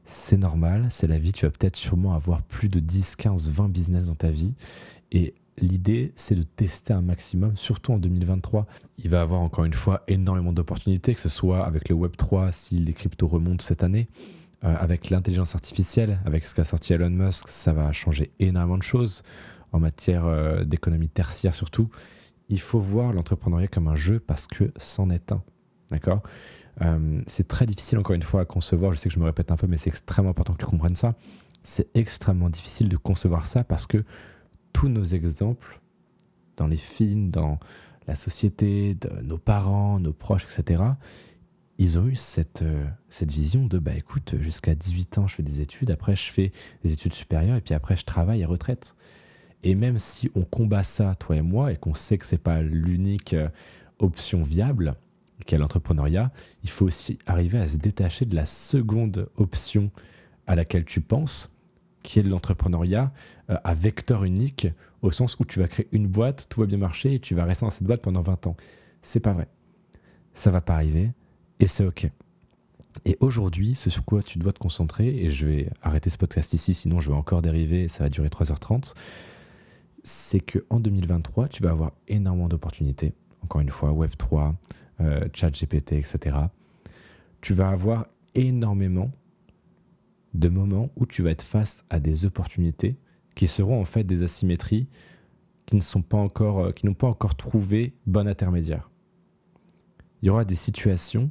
C'est 0.04 0.36
normal, 0.36 0.86
c'est 0.90 1.06
la 1.06 1.18
vie. 1.18 1.32
Tu 1.32 1.46
vas 1.46 1.50
peut-être 1.50 1.76
sûrement 1.76 2.14
avoir 2.14 2.42
plus 2.42 2.68
de 2.68 2.80
10, 2.80 3.16
15, 3.16 3.50
20 3.50 3.68
business 3.68 4.08
dans 4.08 4.14
ta 4.14 4.30
vie. 4.30 4.54
Et 5.12 5.34
l'idée, 5.58 6.12
c'est 6.16 6.34
de 6.34 6.42
tester 6.42 6.92
un 6.92 7.00
maximum, 7.00 7.56
surtout 7.56 7.92
en 7.92 7.98
2023. 7.98 8.66
Il 8.98 9.10
va 9.10 9.22
avoir 9.22 9.40
encore 9.40 9.64
une 9.64 9.74
fois 9.74 10.02
énormément 10.08 10.52
d'opportunités, 10.52 11.14
que 11.14 11.20
ce 11.20 11.28
soit 11.28 11.64
avec 11.64 11.88
le 11.88 11.96
Web3, 11.96 12.52
si 12.52 12.76
les 12.76 12.92
cryptos 12.92 13.26
remontent 13.26 13.64
cette 13.64 13.82
année, 13.82 14.08
euh, 14.64 14.74
avec 14.78 15.10
l'intelligence 15.10 15.54
artificielle, 15.54 16.20
avec 16.24 16.44
ce 16.44 16.54
qu'a 16.54 16.64
sorti 16.64 16.92
Elon 16.92 17.10
Musk, 17.10 17.48
ça 17.48 17.72
va 17.72 17.90
changer 17.92 18.30
énormément 18.40 18.78
de 18.78 18.82
choses 18.82 19.22
en 19.72 19.80
matière 19.80 20.26
euh, 20.26 20.64
d'économie 20.64 21.08
tertiaire 21.08 21.54
surtout. 21.54 21.88
Il 22.48 22.60
faut 22.60 22.78
voir 22.78 23.12
l'entrepreneuriat 23.12 23.68
comme 23.68 23.88
un 23.88 23.96
jeu 23.96 24.20
parce 24.20 24.46
que 24.46 24.70
c'en 24.76 25.10
est 25.10 25.32
un. 25.32 25.42
D'accord? 25.90 26.22
Euh, 26.82 27.20
C'est 27.26 27.48
très 27.48 27.66
difficile 27.66 27.98
encore 27.98 28.14
une 28.14 28.22
fois 28.22 28.42
à 28.42 28.44
concevoir, 28.44 28.92
je 28.92 28.98
sais 28.98 29.08
que 29.08 29.14
je 29.14 29.20
me 29.20 29.24
répète 29.24 29.50
un 29.50 29.56
peu, 29.56 29.66
mais 29.66 29.76
c'est 29.76 29.90
extrêmement 29.90 30.30
important 30.30 30.54
que 30.54 30.64
tu 30.64 30.66
comprennes 30.66 30.96
ça. 30.96 31.14
C'est 31.62 31.88
extrêmement 31.94 32.50
difficile 32.50 32.88
de 32.88 32.96
concevoir 32.96 33.46
ça 33.46 33.64
parce 33.64 33.86
que 33.86 34.04
tous 34.72 34.88
nos 34.88 35.04
exemples 35.04 35.80
dans 36.56 36.66
les 36.66 36.76
films, 36.76 37.30
dans 37.30 37.58
la 38.06 38.14
société, 38.14 38.94
de 38.94 39.08
nos 39.22 39.38
parents, 39.38 39.98
nos 39.98 40.12
proches, 40.12 40.44
etc., 40.44 40.84
ils 41.78 41.98
ont 41.98 42.06
eu 42.06 42.14
cette, 42.14 42.62
euh, 42.62 42.86
cette 43.08 43.32
vision 43.32 43.66
de 43.66 43.78
bah 43.78 43.94
écoute, 43.96 44.36
jusqu'à 44.38 44.74
18 44.74 45.18
ans, 45.18 45.26
je 45.26 45.36
fais 45.36 45.42
des 45.42 45.60
études, 45.60 45.90
après 45.90 46.14
je 46.14 46.30
fais 46.30 46.52
des 46.84 46.92
études 46.92 47.14
supérieures, 47.14 47.56
et 47.56 47.60
puis 47.60 47.74
après 47.74 47.96
je 47.96 48.04
travaille 48.04 48.42
et 48.42 48.44
retraite. 48.44 48.94
Et 49.64 49.74
même 49.74 49.98
si 49.98 50.30
on 50.34 50.42
combat 50.42 50.82
ça, 50.82 51.14
toi 51.14 51.36
et 51.36 51.42
moi, 51.42 51.72
et 51.72 51.76
qu'on 51.76 51.94
sait 51.94 52.18
que 52.18 52.26
c'est 52.26 52.38
pas 52.38 52.62
l'unique 52.62 53.34
euh, 53.34 53.48
option 53.98 54.42
viable, 54.42 54.94
qu'est 55.46 55.58
l'entrepreneuriat, 55.58 56.32
il 56.62 56.70
faut 56.70 56.86
aussi 56.86 57.18
arriver 57.26 57.58
à 57.58 57.68
se 57.68 57.76
détacher 57.76 58.24
de 58.24 58.34
la 58.34 58.46
seconde 58.46 59.28
option 59.36 59.90
à 60.46 60.54
laquelle 60.54 60.84
tu 60.84 61.00
penses, 61.00 61.52
qui 62.02 62.18
est 62.18 62.22
l'entrepreneuriat 62.22 63.12
euh, 63.50 63.56
à 63.64 63.74
vecteur 63.74 64.24
unique, 64.24 64.68
au 65.02 65.10
sens 65.10 65.38
où 65.38 65.44
tu 65.44 65.58
vas 65.58 65.68
créer 65.68 65.88
une 65.92 66.06
boîte, 66.06 66.46
tout 66.48 66.60
va 66.60 66.66
bien 66.66 66.78
marcher 66.78 67.14
et 67.14 67.20
tu 67.20 67.34
vas 67.34 67.44
rester 67.44 67.66
dans 67.66 67.70
cette 67.70 67.84
boîte 67.84 68.02
pendant 68.02 68.22
20 68.22 68.46
ans. 68.46 68.56
C'est 69.02 69.20
pas 69.20 69.32
vrai. 69.32 69.48
Ça 70.34 70.50
va 70.50 70.60
pas 70.60 70.74
arriver 70.74 71.12
et 71.60 71.66
c'est 71.66 71.84
OK. 71.84 72.08
Et 73.04 73.16
aujourd'hui, 73.20 73.74
ce 73.74 73.90
sur 73.90 74.04
quoi 74.04 74.22
tu 74.22 74.38
dois 74.38 74.52
te 74.52 74.58
concentrer, 74.58 75.08
et 75.08 75.30
je 75.30 75.46
vais 75.46 75.70
arrêter 75.82 76.10
ce 76.10 76.18
podcast 76.18 76.52
ici, 76.54 76.74
sinon 76.74 77.00
je 77.00 77.10
vais 77.10 77.16
encore 77.16 77.42
dériver 77.42 77.84
et 77.84 77.88
ça 77.88 78.04
va 78.04 78.08
durer 78.08 78.28
3h30, 78.28 78.94
c'est 80.04 80.40
qu'en 80.40 80.78
2023, 80.78 81.48
tu 81.48 81.62
vas 81.62 81.70
avoir 81.70 81.92
énormément 82.06 82.48
d'opportunités. 82.48 83.12
Encore 83.44 83.60
une 83.60 83.70
fois, 83.70 83.90
Web3, 83.90 84.54
euh, 85.00 85.28
ChatGPT, 85.32 85.92
etc. 85.92 86.36
Tu 87.40 87.54
vas 87.54 87.68
avoir 87.68 88.06
énormément 88.34 89.10
de 90.32 90.48
moments 90.48 90.90
où 90.96 91.06
tu 91.06 91.22
vas 91.22 91.30
être 91.30 91.42
face 91.42 91.84
à 91.90 92.00
des 92.00 92.26
opportunités 92.26 92.96
qui 93.34 93.46
seront 93.46 93.80
en 93.80 93.84
fait 93.84 94.04
des 94.04 94.22
asymétries 94.22 94.88
qui 95.66 95.76
ne 95.76 96.02
pas 96.02 96.28
euh, 96.40 96.72
n'ont 96.82 96.94
pas 96.94 97.06
encore 97.06 97.34
trouvé 97.34 97.94
bon 98.06 98.26
intermédiaire. 98.26 98.90
Il 100.22 100.26
y 100.26 100.30
aura 100.30 100.44
des 100.44 100.54
situations 100.54 101.30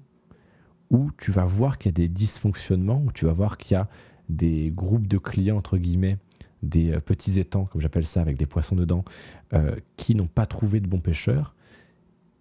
où 0.89 1.09
tu 1.17 1.31
vas 1.31 1.45
voir 1.45 1.77
qu'il 1.77 1.89
y 1.89 1.93
a 1.93 1.97
des 1.97 2.07
dysfonctionnements, 2.07 3.03
où 3.05 3.11
tu 3.11 3.25
vas 3.25 3.33
voir 3.33 3.57
qu'il 3.57 3.73
y 3.73 3.77
a 3.77 3.89
des 4.29 4.71
groupes 4.73 5.07
de 5.07 5.17
clients, 5.17 5.57
entre 5.57 5.77
guillemets, 5.77 6.17
des 6.61 6.91
euh, 6.91 6.99
petits 6.99 7.39
étangs, 7.39 7.65
comme 7.65 7.81
j'appelle 7.81 8.05
ça, 8.05 8.21
avec 8.21 8.37
des 8.37 8.45
poissons 8.45 8.75
dedans, 8.75 9.03
euh, 9.53 9.75
qui 9.97 10.15
n'ont 10.15 10.27
pas 10.27 10.45
trouvé 10.45 10.79
de 10.79 10.87
bons 10.87 10.99
pêcheurs. 10.99 11.55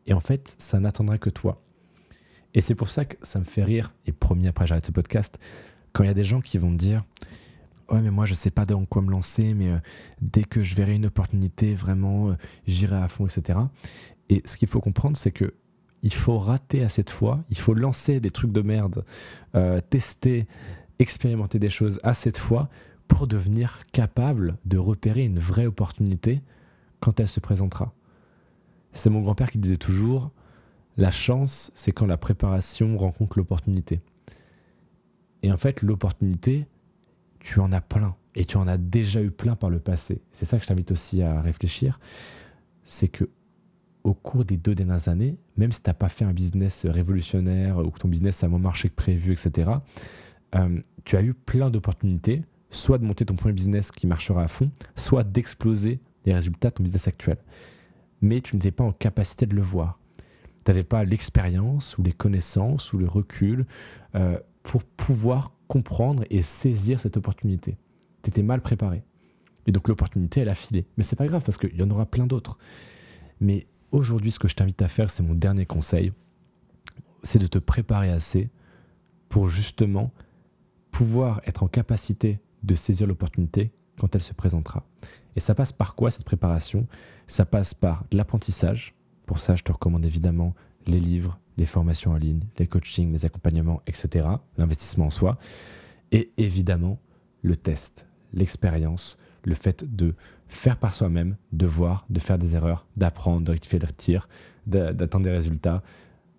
Et 0.06 0.14
en 0.14 0.20
fait, 0.20 0.54
ça 0.58 0.80
n'attendra 0.80 1.18
que 1.18 1.30
toi. 1.30 1.62
Et 2.54 2.60
c'est 2.60 2.74
pour 2.74 2.88
ça 2.88 3.04
que 3.04 3.16
ça 3.22 3.38
me 3.38 3.44
fait 3.44 3.64
rire, 3.64 3.94
et 4.06 4.12
promis 4.12 4.46
après 4.46 4.66
j'arrête 4.66 4.86
ce 4.86 4.92
podcast, 4.92 5.38
quand 5.92 6.04
il 6.04 6.06
y 6.06 6.10
a 6.10 6.14
des 6.14 6.24
gens 6.24 6.40
qui 6.40 6.58
vont 6.58 6.70
me 6.70 6.76
dire 6.76 7.02
Ouais, 7.88 8.00
mais 8.00 8.10
moi 8.10 8.24
je 8.26 8.34
sais 8.34 8.50
pas 8.50 8.64
dans 8.64 8.84
quoi 8.84 9.02
me 9.02 9.10
lancer, 9.10 9.54
mais 9.54 9.68
euh, 9.68 9.78
dès 10.20 10.44
que 10.44 10.62
je 10.62 10.74
verrai 10.74 10.94
une 10.94 11.06
opportunité, 11.06 11.74
vraiment, 11.74 12.34
j'irai 12.66 12.96
à 12.96 13.08
fond, 13.08 13.26
etc. 13.26 13.58
Et 14.28 14.42
ce 14.44 14.56
qu'il 14.56 14.68
faut 14.68 14.80
comprendre, 14.80 15.16
c'est 15.16 15.32
que 15.32 15.54
il 16.02 16.12
faut 16.12 16.38
rater 16.38 16.82
à 16.82 16.88
cette 16.88 17.10
fois, 17.10 17.44
il 17.50 17.58
faut 17.58 17.74
lancer 17.74 18.18
des 18.18 18.30
trucs 18.30 18.52
de 18.52 18.60
merde, 18.60 19.04
euh, 19.54 19.80
tester, 19.80 20.46
expérimenter 20.98 21.58
des 21.58 21.70
choses 21.70 22.00
à 22.02 22.14
cette 22.14 22.38
fois 22.38 22.68
pour 23.08 23.26
devenir 23.26 23.80
capable 23.92 24.56
de 24.64 24.78
repérer 24.78 25.24
une 25.24 25.38
vraie 25.38 25.66
opportunité 25.66 26.42
quand 27.00 27.20
elle 27.20 27.28
se 27.28 27.40
présentera. 27.40 27.92
C'est 28.92 29.10
mon 29.10 29.20
grand-père 29.20 29.50
qui 29.50 29.58
disait 29.58 29.76
toujours, 29.76 30.30
la 30.96 31.10
chance, 31.10 31.72
c'est 31.74 31.92
quand 31.92 32.06
la 32.06 32.18
préparation 32.18 32.96
rencontre 32.96 33.38
l'opportunité. 33.38 34.00
Et 35.42 35.50
en 35.50 35.56
fait, 35.56 35.82
l'opportunité, 35.82 36.66
tu 37.40 37.60
en 37.60 37.72
as 37.72 37.80
plein. 37.80 38.14
Et 38.34 38.44
tu 38.44 38.56
en 38.56 38.66
as 38.66 38.78
déjà 38.78 39.22
eu 39.22 39.30
plein 39.30 39.56
par 39.56 39.70
le 39.70 39.78
passé. 39.78 40.22
C'est 40.30 40.44
ça 40.44 40.56
que 40.56 40.62
je 40.62 40.68
t'invite 40.68 40.90
aussi 40.90 41.22
à 41.22 41.40
réfléchir. 41.40 42.00
C'est 42.84 43.08
que 43.08 43.28
au 44.04 44.14
cours 44.14 44.44
des 44.44 44.56
deux 44.56 44.74
dernières 44.74 45.08
années, 45.08 45.36
même 45.56 45.70
si 45.70 45.82
tu 45.82 45.88
n'as 45.88 45.94
pas 45.94 46.08
fait 46.08 46.24
un 46.24 46.32
business 46.32 46.86
révolutionnaire 46.86 47.78
ou 47.78 47.90
que 47.90 47.98
ton 47.98 48.08
business 48.08 48.42
a 48.42 48.48
moins 48.48 48.58
marché 48.58 48.88
que 48.88 48.94
prévu, 48.94 49.32
etc., 49.32 49.70
euh, 50.54 50.80
tu 51.04 51.16
as 51.16 51.22
eu 51.22 51.34
plein 51.34 51.70
d'opportunités, 51.70 52.42
soit 52.70 52.98
de 52.98 53.04
monter 53.04 53.24
ton 53.24 53.34
premier 53.34 53.54
business 53.54 53.92
qui 53.92 54.06
marchera 54.06 54.42
à 54.42 54.48
fond, 54.48 54.70
soit 54.96 55.24
d'exploser 55.24 56.00
les 56.24 56.34
résultats 56.34 56.70
de 56.70 56.74
ton 56.74 56.82
business 56.82 57.06
actuel. 57.08 57.38
Mais 58.22 58.40
tu 58.40 58.56
n'étais 58.56 58.70
pas 58.70 58.84
en 58.84 58.92
capacité 58.92 59.46
de 59.46 59.54
le 59.54 59.62
voir. 59.62 59.98
Tu 60.64 60.70
n'avais 60.70 60.84
pas 60.84 61.04
l'expérience 61.04 61.98
ou 61.98 62.02
les 62.02 62.12
connaissances 62.12 62.92
ou 62.92 62.98
le 62.98 63.06
recul 63.06 63.66
euh, 64.14 64.38
pour 64.62 64.84
pouvoir 64.84 65.52
comprendre 65.68 66.24
et 66.30 66.42
saisir 66.42 67.00
cette 67.00 67.16
opportunité. 67.16 67.76
Tu 68.22 68.30
étais 68.30 68.42
mal 68.42 68.60
préparé. 68.62 69.02
Et 69.66 69.72
donc 69.72 69.88
l'opportunité, 69.88 70.40
elle 70.40 70.48
a 70.48 70.54
filé. 70.54 70.86
Mais 70.96 71.02
c'est 71.02 71.16
pas 71.16 71.26
grave 71.26 71.42
parce 71.44 71.58
qu'il 71.58 71.76
y 71.76 71.82
en 71.82 71.90
aura 71.90 72.06
plein 72.06 72.26
d'autres. 72.26 72.58
Mais 73.40 73.66
Aujourd'hui, 73.92 74.30
ce 74.30 74.38
que 74.38 74.48
je 74.48 74.54
t'invite 74.54 74.80
à 74.80 74.88
faire, 74.88 75.10
c'est 75.10 75.22
mon 75.22 75.34
dernier 75.34 75.66
conseil, 75.66 76.12
c'est 77.22 77.38
de 77.38 77.46
te 77.46 77.58
préparer 77.58 78.10
assez 78.10 78.48
pour 79.28 79.50
justement 79.50 80.12
pouvoir 80.90 81.42
être 81.46 81.62
en 81.62 81.68
capacité 81.68 82.40
de 82.62 82.74
saisir 82.74 83.06
l'opportunité 83.06 83.70
quand 84.02 84.14
elle 84.16 84.22
se 84.22 84.34
présentera. 84.34 84.84
Et 85.36 85.40
ça 85.40 85.54
passe 85.54 85.72
par 85.72 85.94
quoi 85.94 86.10
cette 86.10 86.24
préparation? 86.24 86.88
Ça 87.28 87.46
passe 87.46 87.72
par 87.72 88.04
de 88.10 88.16
l'apprentissage. 88.16 88.96
Pour 89.26 89.38
ça, 89.38 89.54
je 89.54 89.62
te 89.62 89.70
recommande 89.70 90.04
évidemment 90.04 90.54
les 90.86 90.98
livres, 90.98 91.38
les 91.56 91.66
formations 91.66 92.10
en 92.10 92.16
ligne, 92.16 92.40
les 92.58 92.66
coachings, 92.66 93.12
les 93.12 93.24
accompagnements, 93.24 93.80
etc. 93.86 94.28
L'investissement 94.58 95.06
en 95.06 95.10
soi. 95.10 95.38
Et 96.10 96.32
évidemment, 96.36 96.98
le 97.42 97.54
test, 97.54 98.06
l'expérience, 98.32 99.20
le 99.44 99.54
fait 99.54 99.84
de 99.94 100.14
faire 100.48 100.78
par 100.78 100.92
soi-même, 100.92 101.36
de 101.52 101.66
voir, 101.66 102.04
de 102.10 102.18
faire 102.18 102.38
des 102.38 102.56
erreurs, 102.56 102.86
d'apprendre, 102.96 103.46
de 103.46 103.52
rectifier 103.52 103.78
le 103.78 103.86
tir, 103.86 104.28
d'attendre 104.66 105.24
des 105.24 105.30
résultats, 105.30 105.84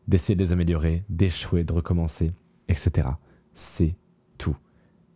d'essayer 0.09 0.35
de 0.35 0.43
les 0.43 0.51
améliorer, 0.51 1.05
d'échouer, 1.07 1.63
de 1.63 1.71
recommencer, 1.71 2.31
etc. 2.67 3.07
C'est. 3.53 3.95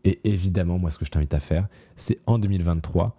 Et 0.03 0.19
évidemment, 0.23 0.77
moi, 0.77 0.91
ce 0.91 0.97
que 0.97 1.05
je 1.05 1.12
t'invite 1.12 1.33
à 1.33 1.39
faire, 1.39 1.67
c'est 1.95 2.19
en 2.25 2.39
2023, 2.39 3.15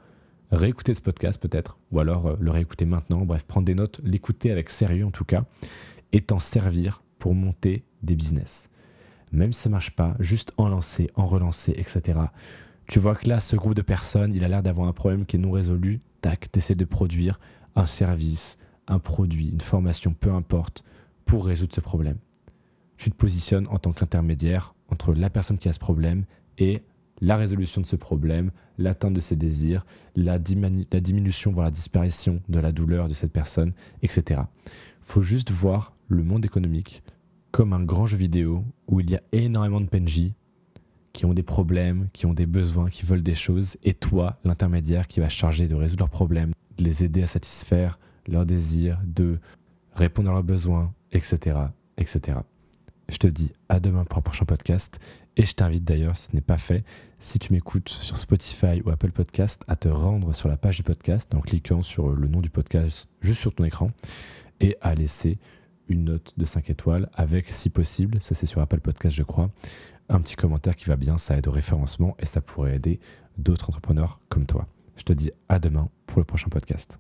réécouter 0.51 0.95
ce 0.95 1.01
podcast 1.01 1.41
peut-être, 1.41 1.79
ou 1.93 2.01
alors 2.01 2.27
euh, 2.27 2.37
le 2.41 2.51
réécouter 2.51 2.87
maintenant, 2.87 3.25
bref, 3.25 3.45
prendre 3.45 3.67
des 3.67 3.75
notes, 3.75 4.01
l'écouter 4.05 4.51
avec 4.51 4.71
sérieux 4.71 5.05
en 5.05 5.11
tout 5.11 5.25
cas, 5.25 5.45
et 6.13 6.21
t'en 6.21 6.39
servir 6.39 7.03
pour 7.19 7.35
monter 7.35 7.85
des 8.03 8.17
business. 8.17 8.71
Même 9.31 9.53
si 9.53 9.61
ça 9.61 9.69
marche 9.69 9.91
pas, 9.91 10.17
juste 10.21 10.53
en 10.57 10.69
lancer, 10.69 11.11
en 11.15 11.27
relancer, 11.27 11.73
etc 11.77 12.29
tu 12.89 12.99
vois 12.99 13.15
que 13.15 13.29
là, 13.29 13.39
ce 13.41 13.55
groupe 13.55 13.75
de 13.75 13.83
personnes, 13.83 14.33
il 14.35 14.43
a 14.45 14.49
l'air 14.49 14.63
d'avoir 14.63 14.89
un 14.89 14.93
problème 14.93 15.27
qui 15.27 15.37
est 15.37 15.39
non 15.39 15.51
résolu. 15.51 16.01
Tac, 16.23 16.51
tu 16.51 16.59
essaies 16.59 16.75
de 16.75 16.87
produire 16.87 17.39
un 17.77 17.85
service, 17.85 18.59
un 18.89 18.99
produit, 18.99 19.51
une 19.51 19.61
formation, 19.61 20.15
peu 20.19 20.33
importe, 20.33 20.85
pour 21.27 21.47
résoudre 21.47 21.75
ce 21.75 21.83
problème. 21.83 22.17
Tu 22.97 23.11
te 23.11 23.15
positionnes 23.15 23.69
en 23.69 23.79
tant 23.79 23.93
qu'intermédiaire 23.93 24.75
entre 24.89 25.13
la 25.13 25.29
personne 25.29 25.59
qui 25.59 25.69
a 25.69 25.73
ce 25.75 25.79
problème 25.79 26.25
et 26.59 26.83
la 27.21 27.37
résolution 27.37 27.81
de 27.81 27.87
ce 27.87 27.97
problème, 27.97 28.51
l'atteinte 28.79 29.15
de 29.15 29.21
ses 29.21 29.37
désirs, 29.37 29.85
la, 30.15 30.39
diminution, 30.39 31.53
voire 31.53 31.67
la 31.67 31.71
disparition 31.71 32.41
de 32.49 32.61
la 32.61 32.73
douleur 32.73 33.09
de 33.09 33.15
cette 33.15 33.33
personne, 33.33 33.73
etc. 34.03 34.43
Faut 35.03 35.23
juste 35.23 35.51
voir 35.51 35.95
le 36.09 36.23
monde 36.23 36.45
économique 36.45 37.03
comme 37.51 37.73
un 37.73 37.83
grand 37.83 38.07
jeu 38.07 38.17
vidéo 38.17 38.65
où 38.87 39.01
il 39.01 39.11
y 39.11 39.17
a 39.17 39.23
énormément 39.33 39.81
de 39.81 39.87
PNJ 39.87 40.33
qui 41.13 41.25
ont 41.25 41.35
des 41.35 41.43
problèmes, 41.43 42.09
qui 42.13 42.27
ont 42.27 42.35
des 42.35 42.47
besoins, 42.47 42.89
qui 42.89 43.05
veulent 43.05 43.23
des 43.23 43.35
choses, 43.35 43.77
et 43.83 43.95
toi, 43.95 44.39
l'intermédiaire 44.45 45.09
qui 45.09 45.19
va 45.19 45.29
charger 45.29 45.67
de 45.67 45.75
résoudre 45.75 46.03
leurs 46.03 46.11
problèmes, 46.11 46.53
de 46.77 46.85
les 46.85 47.03
aider 47.03 47.23
à 47.23 47.27
satisfaire 47.27 47.99
leurs 48.29 48.47
désirs, 48.47 49.01
de 49.05 49.39
répondre 49.95 50.31
à 50.31 50.35
leurs 50.35 50.45
besoins, 50.45 50.95
etc. 51.11 51.59
etc. 51.97 52.39
Je 53.09 53.17
te 53.17 53.27
dis 53.27 53.53
à 53.69 53.81
demain 53.81 54.05
pour 54.05 54.19
un 54.19 54.23
prochain 54.23 54.45
podcast. 54.45 55.01
Et 55.39 55.47
je 55.47 55.55
t'invite 55.55 55.85
d'ailleurs, 55.85 56.17
si 56.17 56.27
ce 56.27 56.35
n'est 56.35 56.43
pas 56.43 56.59
fait, 56.59 56.85
si 57.21 57.39
tu 57.39 57.53
m'écoutes 57.53 57.89
sur 57.89 58.17
Spotify 58.17 58.83
ou 58.85 58.91
Apple 58.91 59.13
Podcast, 59.13 59.63
à 59.69 59.77
te 59.77 59.87
rendre 59.87 60.35
sur 60.35 60.49
la 60.49 60.57
page 60.57 60.77
du 60.77 60.83
podcast 60.83 61.33
en 61.33 61.41
cliquant 61.41 61.81
sur 61.81 62.09
le 62.11 62.27
nom 62.27 62.41
du 62.41 62.51
podcast 62.51 63.07
juste 63.21 63.41
sur 63.41 63.55
ton 63.55 63.63
écran 63.63 63.93
et 64.59 64.77
à 64.81 64.97
laisser 64.97 65.39
une 65.89 66.05
note 66.07 66.35
de 66.37 66.45
5 66.45 66.69
étoiles 66.71 67.09
avec, 67.15 67.47
si 67.51 67.71
possible, 67.71 68.21
ça 68.21 68.35
c'est 68.35 68.47
sur 68.47 68.61
Apple 68.61 68.81
Podcast 68.81 69.15
je 69.15 69.23
crois, 69.23 69.49
un 70.09 70.21
petit 70.21 70.35
commentaire 70.35 70.75
qui 70.75 70.87
va 70.87 70.97
bien, 70.97 71.19
ça 71.19 71.39
aide 71.39 71.47
au 71.47 71.53
référencement 71.53 72.17
et 72.19 72.27
ça 72.27 72.41
pourrait 72.41 72.75
aider 72.75 72.99
d'autres 73.37 73.69
entrepreneurs 73.69 74.21
comme 74.29 74.45
toi. 74.45 74.67
Je 74.97 75.05
te 75.05 75.13
dis 75.13 75.31
à 75.49 75.61
demain 75.61 75.89
pour 76.07 76.19
le 76.19 76.25
prochain 76.25 76.49
podcast. 76.49 76.99